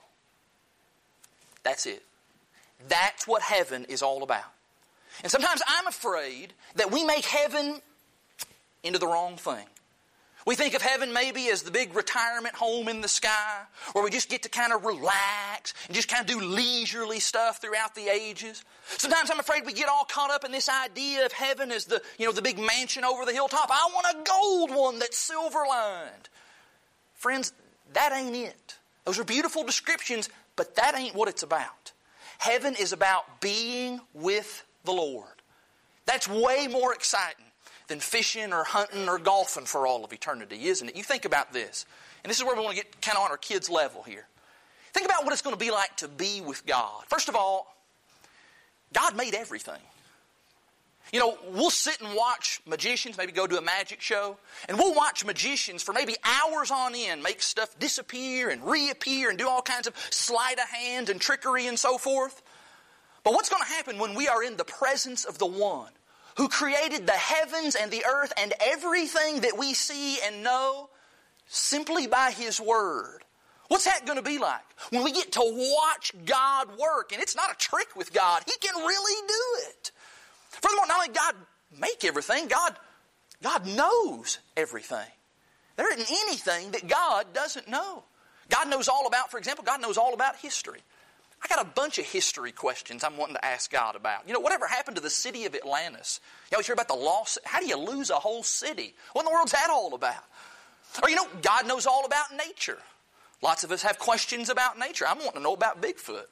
[1.63, 2.03] That's it.
[2.87, 4.51] That's what heaven is all about.
[5.21, 7.81] And sometimes I'm afraid that we make heaven
[8.83, 9.65] into the wrong thing.
[10.45, 14.09] We think of heaven maybe as the big retirement home in the sky where we
[14.09, 18.07] just get to kind of relax and just kind of do leisurely stuff throughout the
[18.07, 18.63] ages.
[18.97, 22.01] Sometimes I'm afraid we get all caught up in this idea of heaven as the,
[22.17, 23.69] you know, the big mansion over the hilltop.
[23.69, 26.29] I want a gold one that's silver lined.
[27.15, 27.53] Friends,
[27.93, 28.77] that ain't it.
[29.05, 31.91] Those are beautiful descriptions, but that ain't what it's about.
[32.37, 35.27] Heaven is about being with the Lord.
[36.05, 37.45] That's way more exciting
[37.89, 40.95] than fishing or hunting or golfing for all of eternity, isn't it?
[40.95, 41.85] You think about this.
[42.23, 44.25] And this is where we want to get kind of on our kids' level here.
[44.93, 47.03] Think about what it's going to be like to be with God.
[47.07, 47.75] First of all,
[48.93, 49.81] God made everything.
[51.11, 54.93] You know, we'll sit and watch magicians, maybe go to a magic show, and we'll
[54.93, 59.63] watch magicians for maybe hours on end make stuff disappear and reappear and do all
[59.63, 62.41] kinds of sleight of hand and trickery and so forth.
[63.23, 65.89] But what's going to happen when we are in the presence of the one
[66.37, 70.89] who created the heavens and the earth and everything that we see and know
[71.47, 73.23] simply by His Word?
[73.67, 74.63] What's that going to be like?
[74.89, 78.53] When we get to watch God work, and it's not a trick with God, He
[78.59, 79.91] can really do it.
[80.49, 81.35] Furthermore, not only God
[81.79, 82.75] make everything, God,
[83.43, 85.07] God knows everything.
[85.75, 88.03] There isn't anything that God doesn't know.
[88.49, 90.81] God knows all about, for example, God knows all about history.
[91.43, 94.27] I got a bunch of history questions I'm wanting to ask God about.
[94.27, 96.19] You know, whatever happened to the city of Atlantis?
[96.51, 97.37] You always hear about the loss.
[97.45, 98.93] How do you lose a whole city?
[99.13, 100.23] What in the world's that all about?
[101.01, 102.79] Or, you know, God knows all about nature.
[103.41, 105.05] Lots of us have questions about nature.
[105.07, 106.25] I'm wanting to know about Bigfoot.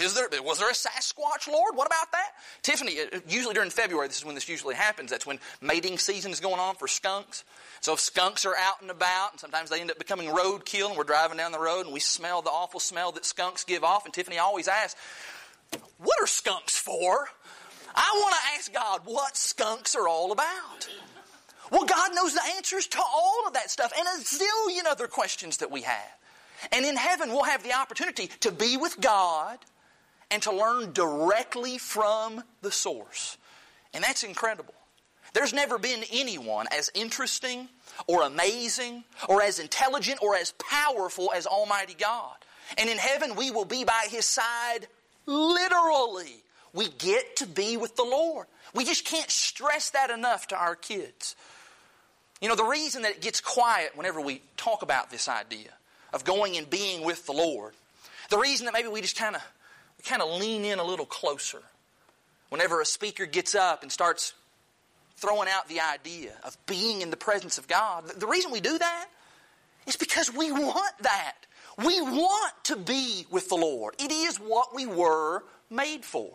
[0.00, 1.76] Is there, was there a Sasquatch, Lord?
[1.76, 2.32] What about that?
[2.62, 5.10] Tiffany, uh, usually during February, this is when this usually happens.
[5.10, 7.44] That's when mating season is going on for skunks.
[7.80, 10.96] So if skunks are out and about, and sometimes they end up becoming roadkill, and
[10.96, 14.04] we're driving down the road and we smell the awful smell that skunks give off,
[14.04, 14.98] and Tiffany always asks,
[15.98, 17.28] What are skunks for?
[17.94, 20.88] I want to ask God what skunks are all about.
[21.70, 25.58] Well, God knows the answers to all of that stuff and a zillion other questions
[25.58, 26.16] that we have.
[26.72, 29.58] And in heaven, we'll have the opportunity to be with God
[30.30, 33.36] and to learn directly from the source.
[33.92, 34.74] And that's incredible.
[35.32, 37.68] There's never been anyone as interesting
[38.06, 42.34] or amazing or as intelligent or as powerful as Almighty God.
[42.78, 44.86] And in heaven, we will be by His side
[45.26, 46.42] literally.
[46.72, 48.46] We get to be with the Lord.
[48.74, 51.34] We just can't stress that enough to our kids.
[52.40, 55.70] You know, the reason that it gets quiet whenever we talk about this idea
[56.12, 57.74] of going and being with the Lord,
[58.30, 59.42] the reason that maybe we just kind of
[60.00, 61.62] kind of lean in a little closer
[62.48, 64.34] whenever a speaker gets up and starts
[65.16, 68.06] throwing out the idea of being in the presence of God.
[68.08, 69.06] The reason we do that
[69.86, 71.34] is because we want that.
[71.78, 73.94] We want to be with the Lord.
[73.98, 76.30] It is what we were made for.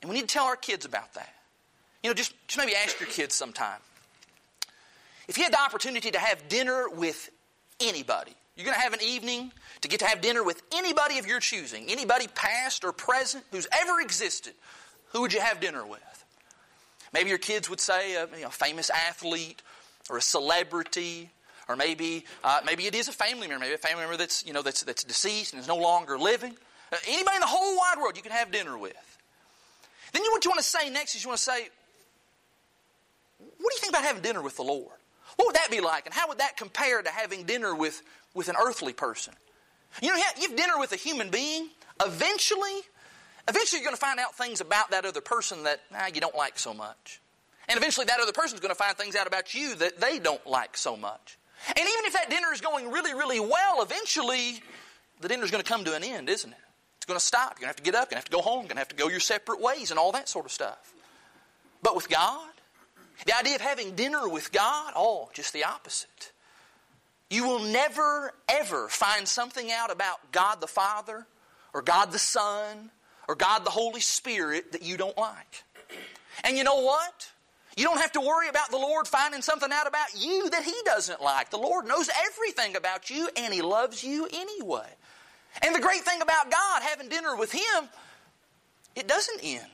[0.00, 1.32] And we need to tell our kids about that.
[2.02, 3.78] You know, just, just maybe ask your kids sometime.
[5.28, 7.30] If you had the opportunity to have dinner with
[7.80, 11.26] anybody, you're going to have an evening to get to have dinner with anybody of
[11.26, 14.54] your choosing, anybody past or present who's ever existed,
[15.12, 16.00] who would you have dinner with?
[17.12, 19.62] Maybe your kids would say a you know, famous athlete
[20.08, 21.30] or a celebrity,
[21.68, 24.52] or maybe uh, maybe it is a family member, maybe a family member that's you
[24.52, 26.56] know that's that's deceased and is no longer living.
[26.90, 29.18] Uh, anybody in the whole wide world you can have dinner with.
[30.12, 31.68] Then you, what you want to say next is you want to say,
[33.38, 34.96] what do you think about having dinner with the Lord?
[35.36, 38.02] What would that be like, and how would that compare to having dinner with,
[38.34, 39.34] with an earthly person?
[40.00, 41.68] You know, you have dinner with a human being,
[42.04, 42.80] eventually
[43.48, 45.80] Eventually, you're going to find out things about that other person that
[46.14, 47.20] you don't like so much.
[47.68, 50.18] And eventually, that other person is going to find things out about you that they
[50.18, 51.38] don't like so much.
[51.66, 54.62] And even if that dinner is going really, really well, eventually,
[55.20, 56.56] the dinner is going to come to an end, isn't it?
[56.98, 57.56] It's going to stop.
[57.58, 58.10] You're going to have to get up.
[58.10, 58.60] You're going to have to go home.
[58.60, 60.92] You're going to have to go your separate ways and all that sort of stuff.
[61.82, 62.48] But with God,
[63.26, 66.31] the idea of having dinner with God, oh, just the opposite.
[67.32, 71.26] You will never, ever find something out about God the Father
[71.72, 72.90] or God the Son
[73.26, 75.64] or God the Holy Spirit that you don't like.
[76.44, 77.30] And you know what?
[77.74, 80.74] You don't have to worry about the Lord finding something out about you that He
[80.84, 81.48] doesn't like.
[81.48, 84.90] The Lord knows everything about you and He loves you anyway.
[85.62, 87.88] And the great thing about God, having dinner with Him,
[88.94, 89.64] it doesn't end.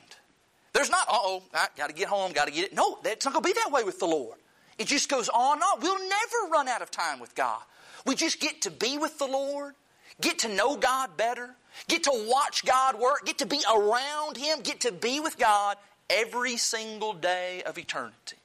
[0.74, 2.72] There's not, oh, I got to get home, got to get it.
[2.72, 4.38] No, it's not going to be that way with the Lord.
[4.78, 5.80] It just goes on and on.
[5.80, 7.60] We'll never run out of time with God.
[8.06, 9.74] We just get to be with the Lord,
[10.20, 14.60] get to know God better, Get to watch God work, get to be around Him,
[14.62, 15.76] get to be with God
[16.10, 18.36] every single day of eternity.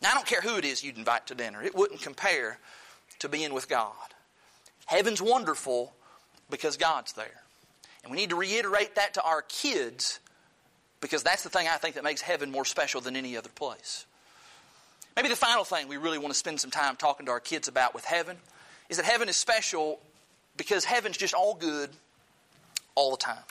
[0.00, 2.58] Now, I don't care who it is you'd invite to dinner, it wouldn't compare
[3.18, 3.92] to being with God.
[4.86, 5.92] Heaven's wonderful
[6.48, 7.42] because God's there.
[8.02, 10.20] And we need to reiterate that to our kids
[11.02, 14.06] because that's the thing I think that makes heaven more special than any other place.
[15.16, 17.68] Maybe the final thing we really want to spend some time talking to our kids
[17.68, 18.36] about with heaven
[18.88, 20.00] is that heaven is special
[20.56, 21.90] because heaven's just all good
[22.94, 23.42] all the time.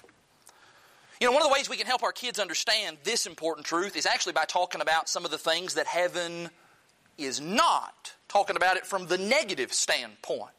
[1.20, 3.98] You know, one of the ways we can help our kids understand this important truth
[3.98, 6.50] is actually by talking about some of the things that heaven
[7.18, 10.52] is not, talking about it from the negative standpoint.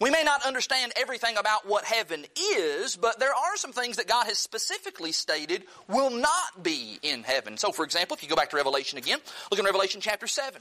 [0.00, 4.06] We may not understand everything about what heaven is, but there are some things that
[4.06, 7.56] God has specifically stated will not be in heaven.
[7.56, 9.18] So, for example, if you go back to Revelation again,
[9.50, 10.60] look in Revelation chapter 7.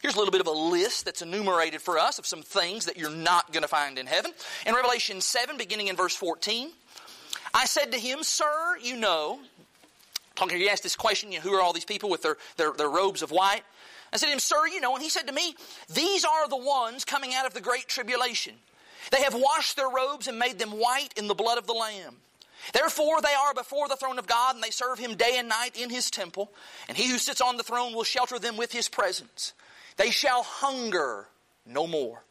[0.00, 2.96] Here's a little bit of a list that's enumerated for us of some things that
[2.96, 4.32] you're not going to find in heaven.
[4.66, 6.70] In Revelation 7, beginning in verse 14,
[7.54, 9.38] I said to him, Sir, you know,
[10.34, 12.72] talking he asked this question, you know, who are all these people with their, their,
[12.72, 13.62] their robes of white?
[14.12, 15.54] I said to him, Sir, you know, and he said to me,
[15.92, 18.54] These are the ones coming out of the great tribulation.
[19.10, 22.16] They have washed their robes and made them white in the blood of the Lamb.
[22.72, 25.76] Therefore, they are before the throne of God, and they serve him day and night
[25.76, 26.52] in his temple.
[26.88, 29.52] And he who sits on the throne will shelter them with his presence.
[29.96, 31.28] They shall hunger
[31.66, 32.24] no more,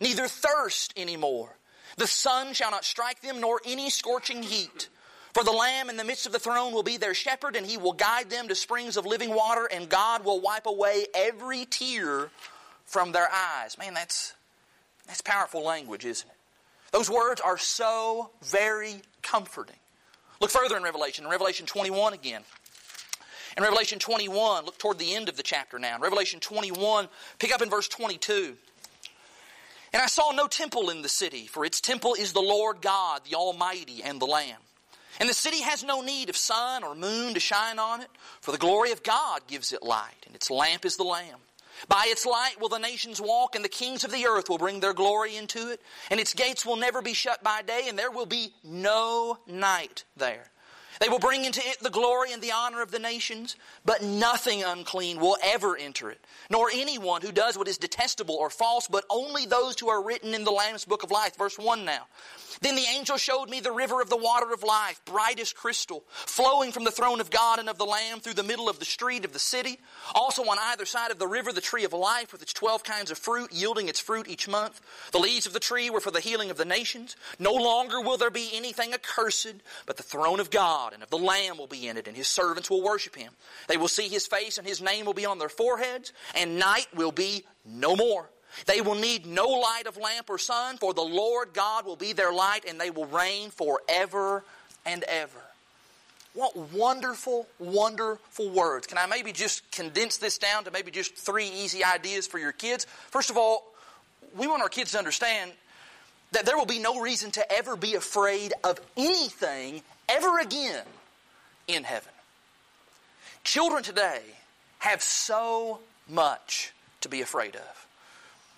[0.00, 1.56] neither thirst any more.
[1.96, 4.88] The sun shall not strike them, nor any scorching heat.
[5.38, 7.76] For the Lamb in the midst of the throne will be their shepherd, and he
[7.76, 12.30] will guide them to springs of living water, and God will wipe away every tear
[12.84, 13.78] from their eyes.
[13.78, 14.34] Man, that's,
[15.06, 16.36] that's powerful language, isn't it?
[16.90, 19.76] Those words are so very comforting.
[20.40, 22.42] Look further in Revelation, in Revelation 21 again.
[23.56, 25.94] In Revelation 21, look toward the end of the chapter now.
[25.94, 27.08] In Revelation 21,
[27.38, 28.56] pick up in verse 22.
[29.92, 33.20] And I saw no temple in the city, for its temple is the Lord God,
[33.24, 34.58] the Almighty, and the Lamb.
[35.18, 38.08] And the city has no need of sun or moon to shine on it,
[38.40, 41.40] for the glory of God gives it light, and its lamp is the Lamb.
[41.88, 44.80] By its light will the nations walk, and the kings of the earth will bring
[44.80, 48.10] their glory into it, and its gates will never be shut by day, and there
[48.10, 50.50] will be no night there.
[51.00, 54.64] They will bring into it the glory and the honor of the nations, but nothing
[54.64, 56.20] unclean will ever enter it,
[56.50, 60.34] nor anyone who does what is detestable or false, but only those who are written
[60.34, 61.36] in the Lamb's book of life.
[61.36, 62.06] Verse 1 now.
[62.60, 66.02] Then the angel showed me the river of the water of life, bright as crystal,
[66.10, 68.84] flowing from the throne of God and of the Lamb through the middle of the
[68.84, 69.78] street of the city.
[70.14, 73.10] Also on either side of the river, the tree of life with its twelve kinds
[73.10, 74.80] of fruit, yielding its fruit each month.
[75.12, 77.14] The leaves of the tree were for the healing of the nations.
[77.38, 79.54] No longer will there be anything accursed,
[79.86, 82.28] but the throne of God and of the Lamb will be in it, and his
[82.28, 83.32] servants will worship him.
[83.68, 86.86] They will see his face, and his name will be on their foreheads, and night
[86.94, 88.28] will be no more.
[88.66, 92.12] They will need no light of lamp or sun, for the Lord God will be
[92.12, 94.44] their light, and they will reign forever
[94.86, 95.40] and ever.
[96.34, 98.86] What wonderful, wonderful words.
[98.86, 102.52] Can I maybe just condense this down to maybe just three easy ideas for your
[102.52, 102.86] kids?
[103.10, 103.72] First of all,
[104.36, 105.52] we want our kids to understand
[106.32, 110.84] that there will be no reason to ever be afraid of anything ever again
[111.66, 112.12] in heaven.
[113.44, 114.22] Children today
[114.78, 117.86] have so much to be afraid of.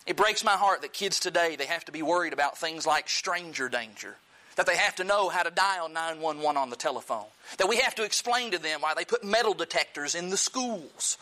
[0.07, 3.09] It breaks my heart that kids today, they have to be worried about things like
[3.09, 4.17] stranger danger.
[4.57, 7.27] That they have to know how to dial 911 on the telephone.
[7.59, 11.17] That we have to explain to them why they put metal detectors in the schools.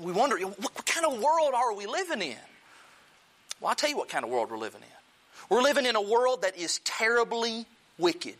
[0.00, 2.36] We wonder, what kind of world are we living in?
[3.60, 5.48] Well, I'll tell you what kind of world we're living in.
[5.48, 7.64] We're living in a world that is terribly
[7.98, 8.36] wicked.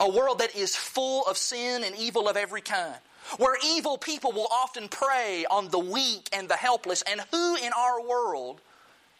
[0.00, 2.96] A world that is full of sin and evil of every kind.
[3.38, 7.02] Where evil people will often prey on the weak and the helpless.
[7.02, 8.60] And who in our world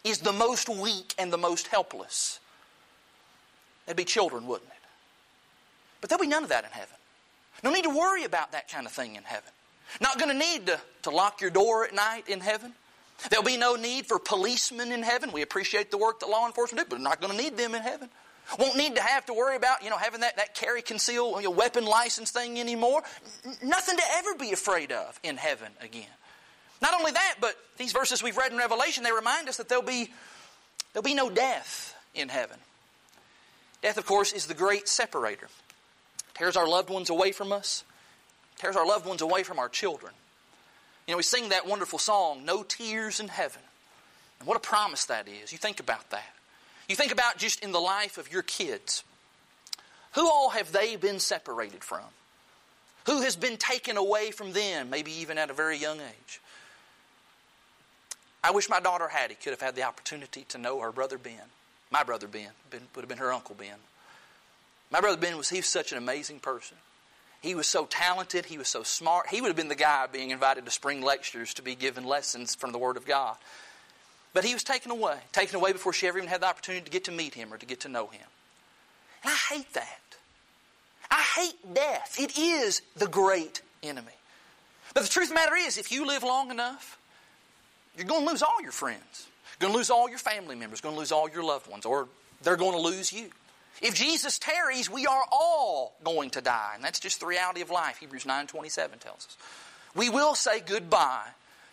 [0.04, 2.38] is the most weak and the most helpless.
[3.86, 4.76] That'd be children, wouldn't it?
[6.00, 6.96] But there'll be none of that in heaven.
[7.64, 9.50] No need to worry about that kind of thing in heaven.
[10.00, 12.72] Not going to need to, to lock your door at night in heaven.
[13.30, 15.32] There'll be no need for policemen in heaven.
[15.32, 17.74] We appreciate the work that law enforcement do, but we're not going to need them
[17.74, 18.10] in heaven.
[18.58, 21.44] Won't need to have to worry about, you know, having that, that carry conceal you
[21.44, 23.02] know, weapon license thing anymore.
[23.44, 26.06] N- nothing to ever be afraid of in heaven again.
[26.80, 29.82] Not only that, but these verses we've read in Revelation, they remind us that there'll
[29.82, 30.12] be,
[30.92, 32.58] there'll be no death in heaven.
[33.82, 35.48] Death, of course, is the great separator.
[36.34, 37.82] Tears our loved ones away from us,
[38.58, 40.12] tears our loved ones away from our children.
[41.06, 43.62] You know, we sing that wonderful song, No Tears in Heaven.
[44.38, 45.52] And what a promise that is.
[45.52, 46.34] You think about that.
[46.88, 49.02] You think about just in the life of your kids.
[50.14, 52.04] Who all have they been separated from?
[53.06, 56.40] Who has been taken away from them, maybe even at a very young age?
[58.42, 61.34] I wish my daughter Hattie could have had the opportunity to know her brother Ben.
[61.90, 63.76] My brother Ben, ben would have been her uncle Ben.
[64.90, 66.76] My brother Ben was he was such an amazing person.
[67.40, 69.28] He was so talented, he was so smart.
[69.28, 72.54] He would have been the guy being invited to spring lectures to be given lessons
[72.54, 73.36] from the Word of God.
[74.36, 76.90] But he was taken away, taken away before she ever even had the opportunity to
[76.90, 78.26] get to meet him or to get to know him.
[79.24, 80.00] And I hate that.
[81.10, 82.16] I hate death.
[82.20, 84.12] It is the great enemy.
[84.92, 86.98] But the truth of the matter is, if you live long enough,
[87.96, 89.26] you're going to lose all your friends.
[89.58, 90.80] You're going to lose all your family members.
[90.82, 92.06] You're going to lose all your loved ones, or
[92.42, 93.30] they're going to lose you.
[93.80, 96.72] If Jesus tarries, we are all going to die.
[96.74, 98.00] And that's just the reality of life.
[98.00, 99.36] Hebrews 9.27 tells us.
[99.94, 101.24] We will say goodbye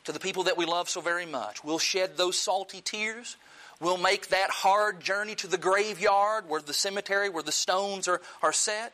[0.06, 1.64] to the people that we love so very much.
[1.64, 3.38] We'll shed those salty tears.
[3.80, 8.22] We'll make that hard journey to the graveyard where the cemetery, where the stones are,
[8.41, 8.93] are set.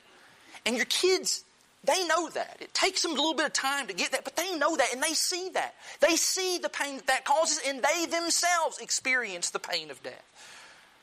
[0.66, 1.43] And your kids,
[1.84, 2.57] they know that.
[2.60, 4.93] It takes them a little bit of time to get that, but they know that
[4.93, 5.76] and they see that.
[5.99, 10.26] They see the pain that that causes, and they themselves experience the pain of death.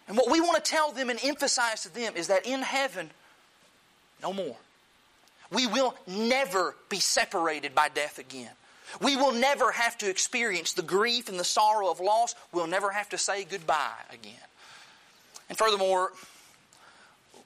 [0.09, 3.11] And what we want to tell them and emphasize to them is that in heaven,
[4.23, 4.57] no more.
[5.51, 8.51] We will never be separated by death again.
[9.01, 12.35] We will never have to experience the grief and the sorrow of loss.
[12.53, 14.35] We'll never have to say goodbye again.
[15.49, 16.13] And furthermore,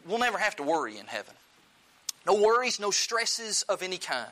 [0.07, 1.35] we'll never have to worry in heaven.
[2.27, 4.31] No worries, no stresses of any kind.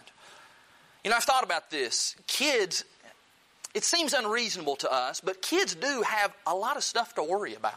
[1.04, 2.16] You know, I've thought about this.
[2.26, 2.84] Kids,
[3.74, 7.54] it seems unreasonable to us, but kids do have a lot of stuff to worry
[7.54, 7.74] about.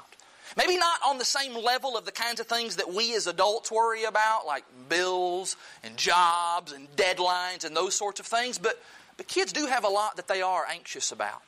[0.57, 3.71] Maybe not on the same level of the kinds of things that we as adults
[3.71, 8.81] worry about, like bills and jobs and deadlines and those sorts of things, but,
[9.21, 11.43] but kids do have a lot that they are anxious about.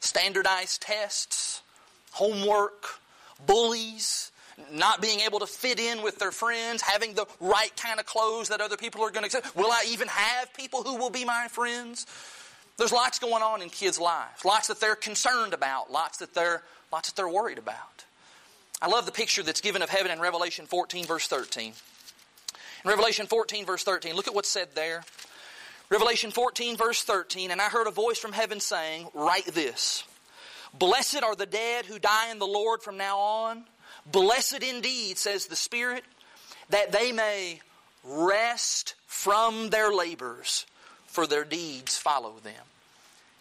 [0.00, 1.62] Standardized tests,
[2.10, 3.00] homework,
[3.46, 4.30] bullies,
[4.70, 8.50] not being able to fit in with their friends, having the right kind of clothes
[8.50, 9.56] that other people are going to accept.
[9.56, 12.04] Will I even have people who will be my friends?
[12.76, 16.62] There's lots going on in kids' lives, lots that they're concerned about, lots that they're,
[16.92, 18.04] lots that they're worried about.
[18.82, 21.72] I love the picture that's given of heaven in Revelation 14, verse 13.
[22.84, 25.02] In Revelation 14, verse 13, look at what's said there.
[25.88, 30.04] Revelation 14, verse 13, and I heard a voice from heaven saying, Write this
[30.78, 33.64] Blessed are the dead who die in the Lord from now on.
[34.10, 36.04] Blessed indeed, says the Spirit,
[36.70, 37.60] that they may
[38.04, 40.66] rest from their labors,
[41.06, 42.54] for their deeds follow them.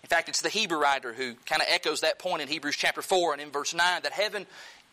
[0.04, 3.02] In fact, it's the Hebrew writer who kind of echoes that point in Hebrews chapter
[3.02, 4.46] 4 and in verse 9 that heaven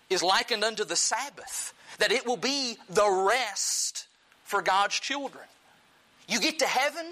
[0.08, 4.06] is likened unto the Sabbath, that it will be the rest
[4.44, 5.44] for God's children.
[6.28, 7.04] You get to heaven,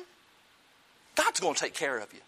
[1.14, 2.20] God's going to take care of you.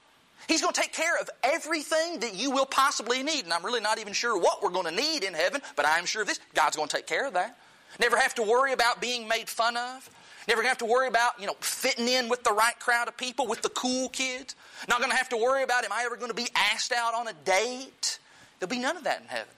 [0.49, 3.45] He's going to take care of everything that you will possibly need.
[3.45, 5.99] And I'm really not even sure what we're going to need in heaven, but I
[5.99, 7.57] am sure of this God's going to take care of that.
[8.01, 10.11] Never have to worry about being made fun of.
[10.49, 13.07] Never going to have to worry about, you know, fitting in with the right crowd
[13.07, 14.57] of people, with the cool kids.
[14.89, 17.15] Not going to have to worry about, am I ever going to be asked out
[17.15, 18.19] on a date?
[18.59, 19.55] There'll be none of that in heaven.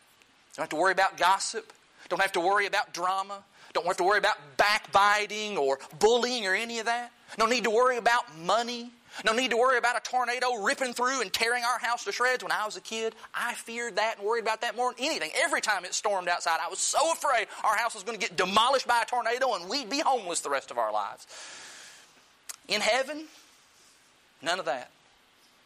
[0.56, 1.72] Don't have to worry about gossip.
[2.10, 3.42] Don't have to worry about drama.
[3.72, 7.10] Don't have to worry about backbiting or bullying or any of that.
[7.38, 8.90] No need to worry about money.
[9.24, 12.42] No need to worry about a tornado ripping through and tearing our house to shreds.
[12.42, 15.30] When I was a kid, I feared that and worried about that more than anything.
[15.36, 18.36] Every time it stormed outside, I was so afraid our house was going to get
[18.36, 21.26] demolished by a tornado and we'd be homeless the rest of our lives.
[22.66, 23.24] In heaven,
[24.42, 24.90] none of that.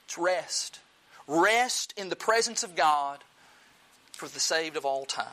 [0.07, 0.81] It's rest.
[1.27, 3.19] Rest in the presence of God
[4.13, 5.27] for the saved of all time.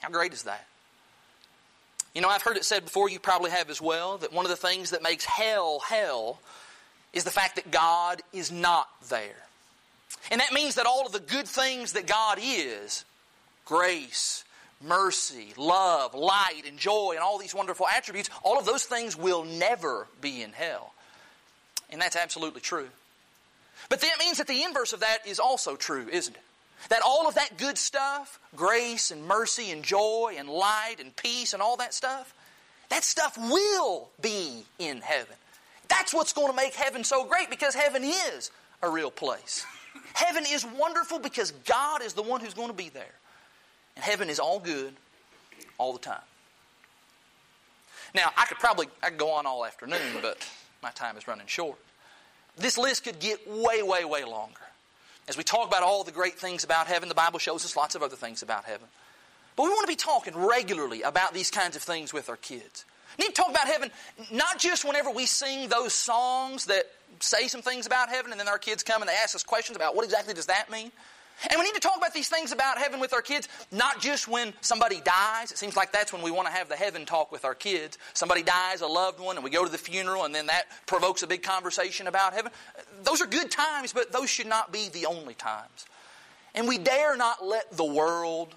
[0.00, 0.66] How great is that?
[2.14, 4.50] You know, I've heard it said before, you probably have as well, that one of
[4.50, 6.40] the things that makes hell hell
[7.12, 9.46] is the fact that God is not there.
[10.30, 13.04] And that means that all of the good things that God is
[13.64, 14.44] grace,
[14.84, 19.44] mercy, love, light, and joy, and all these wonderful attributes all of those things will
[19.44, 20.92] never be in hell.
[21.90, 22.88] And that's absolutely true.
[23.88, 26.42] But that means that the inverse of that is also true, isn't it?
[26.88, 31.52] That all of that good stuff, grace and mercy and joy and light and peace
[31.52, 32.32] and all that stuff,
[32.88, 35.36] that stuff will be in heaven.
[35.90, 38.50] That's what's going to make heaven so great because heaven is
[38.82, 39.66] a real place.
[40.14, 43.14] Heaven is wonderful because God is the one who's going to be there.
[43.96, 44.94] And heaven is all good
[45.76, 46.22] all the time.
[48.14, 50.48] Now, I could probably I could go on all afternoon, but
[50.82, 51.78] my time is running short.
[52.56, 54.60] This list could get way, way, way longer.
[55.28, 57.94] As we talk about all the great things about heaven, the Bible shows us lots
[57.94, 58.88] of other things about heaven.
[59.54, 62.84] But we want to be talking regularly about these kinds of things with our kids.
[63.18, 63.90] We need to talk about heaven
[64.30, 66.84] not just whenever we sing those songs that
[67.20, 69.76] say some things about heaven and then our kids come and they ask us questions
[69.76, 70.90] about what exactly does that mean.
[71.48, 74.28] And we need to talk about these things about heaven with our kids, not just
[74.28, 75.50] when somebody dies.
[75.50, 77.96] It seems like that's when we want to have the heaven talk with our kids.
[78.12, 81.22] Somebody dies, a loved one, and we go to the funeral, and then that provokes
[81.22, 82.52] a big conversation about heaven.
[83.04, 85.86] Those are good times, but those should not be the only times.
[86.54, 88.54] And we dare not let the world,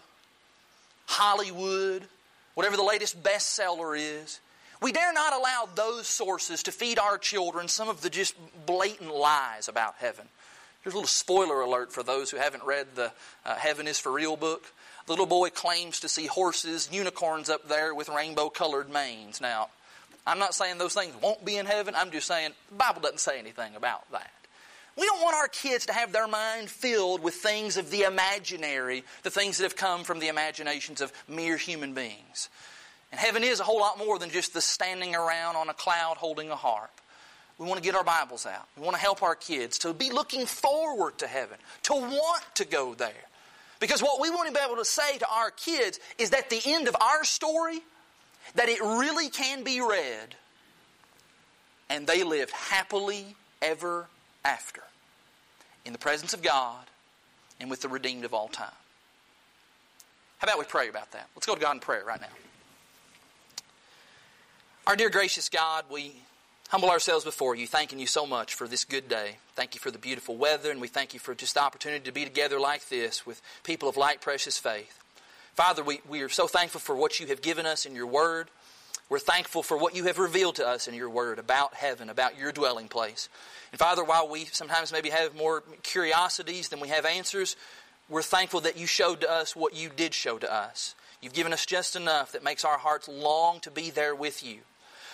[1.05, 2.03] Hollywood,
[2.55, 4.39] whatever the latest bestseller is,
[4.81, 8.35] we dare not allow those sources to feed our children some of the just
[8.65, 10.27] blatant lies about heaven.
[10.83, 13.13] Here's a little spoiler alert for those who haven't read the
[13.45, 14.63] uh, Heaven is for Real book.
[15.05, 19.39] The little boy claims to see horses, unicorns up there with rainbow colored manes.
[19.39, 19.69] Now,
[20.27, 21.95] I'm not saying those things won't be in heaven.
[21.95, 24.31] I'm just saying the Bible doesn't say anything about that.
[24.95, 29.03] We don't want our kids to have their mind filled with things of the imaginary,
[29.23, 32.49] the things that have come from the imaginations of mere human beings.
[33.11, 36.17] And heaven is a whole lot more than just the standing around on a cloud
[36.17, 36.91] holding a harp.
[37.57, 38.67] We want to get our Bibles out.
[38.77, 42.65] We want to help our kids to be looking forward to heaven, to want to
[42.65, 43.11] go there.
[43.79, 46.61] Because what we want to be able to say to our kids is that the
[46.65, 47.81] end of our story,
[48.55, 50.35] that it really can be read,
[51.89, 54.07] and they lived happily ever
[54.45, 54.83] after
[55.85, 56.85] in the presence of God
[57.59, 58.71] and with the redeemed of all time.
[60.39, 61.27] How about we pray about that?
[61.35, 62.27] Let's go to God in prayer right now.
[64.85, 66.13] Our dear gracious God, we
[66.67, 69.37] humble ourselves before you, thanking you so much for this good day.
[69.55, 72.11] Thank you for the beautiful weather, and we thank you for just the opportunity to
[72.11, 74.99] be together like this with people of like precious faith.
[75.55, 78.49] Father, we, we are so thankful for what you have given us in your word.
[79.13, 82.35] We're thankful for what you have revealed to us in your word about heaven, about
[82.35, 83.29] your dwelling place.
[83.71, 87.55] And Father, while we sometimes maybe have more curiosities than we have answers,
[88.09, 90.95] we're thankful that you showed to us what you did show to us.
[91.21, 94.61] You've given us just enough that makes our hearts long to be there with you.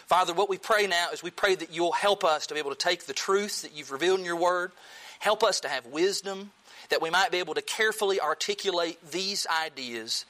[0.06, 2.72] Father, what we pray now is we pray that you'll help us to be able
[2.72, 4.72] to take the truths that you've revealed in your word,
[5.20, 6.52] help us to have wisdom,
[6.88, 10.24] that we might be able to carefully articulate these ideas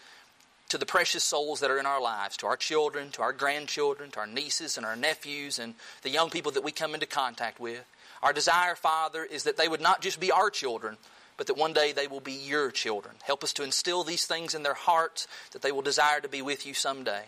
[0.69, 4.11] to the precious souls that are in our lives, to our children, to our grandchildren,
[4.11, 7.59] to our nieces and our nephews, and the young people that we come into contact
[7.59, 7.83] with.
[8.21, 10.97] Our desire, Father, is that they would not just be our children,
[11.37, 13.15] but that one day they will be your children.
[13.23, 16.41] Help us to instill these things in their hearts, that they will desire to be
[16.41, 17.23] with you someday.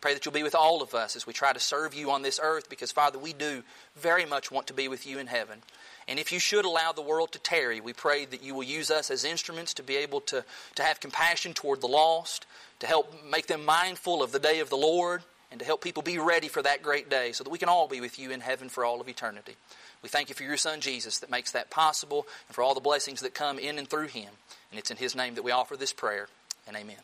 [0.00, 2.22] Pray that you'll be with all of us as we try to serve you on
[2.22, 3.64] this earth, because, Father, we do
[3.96, 5.58] very much want to be with you in heaven.
[6.06, 8.92] And if you should allow the world to tarry, we pray that you will use
[8.92, 10.44] us as instruments to be able to,
[10.76, 12.46] to have compassion toward the lost,
[12.80, 16.02] to help make them mindful of the day of the Lord, and to help people
[16.02, 18.40] be ready for that great day so that we can all be with you in
[18.40, 19.56] heaven for all of eternity.
[20.02, 22.80] We thank you for your Son Jesus that makes that possible and for all the
[22.80, 24.28] blessings that come in and through him.
[24.70, 26.28] And it's in his name that we offer this prayer,
[26.66, 26.96] and amen.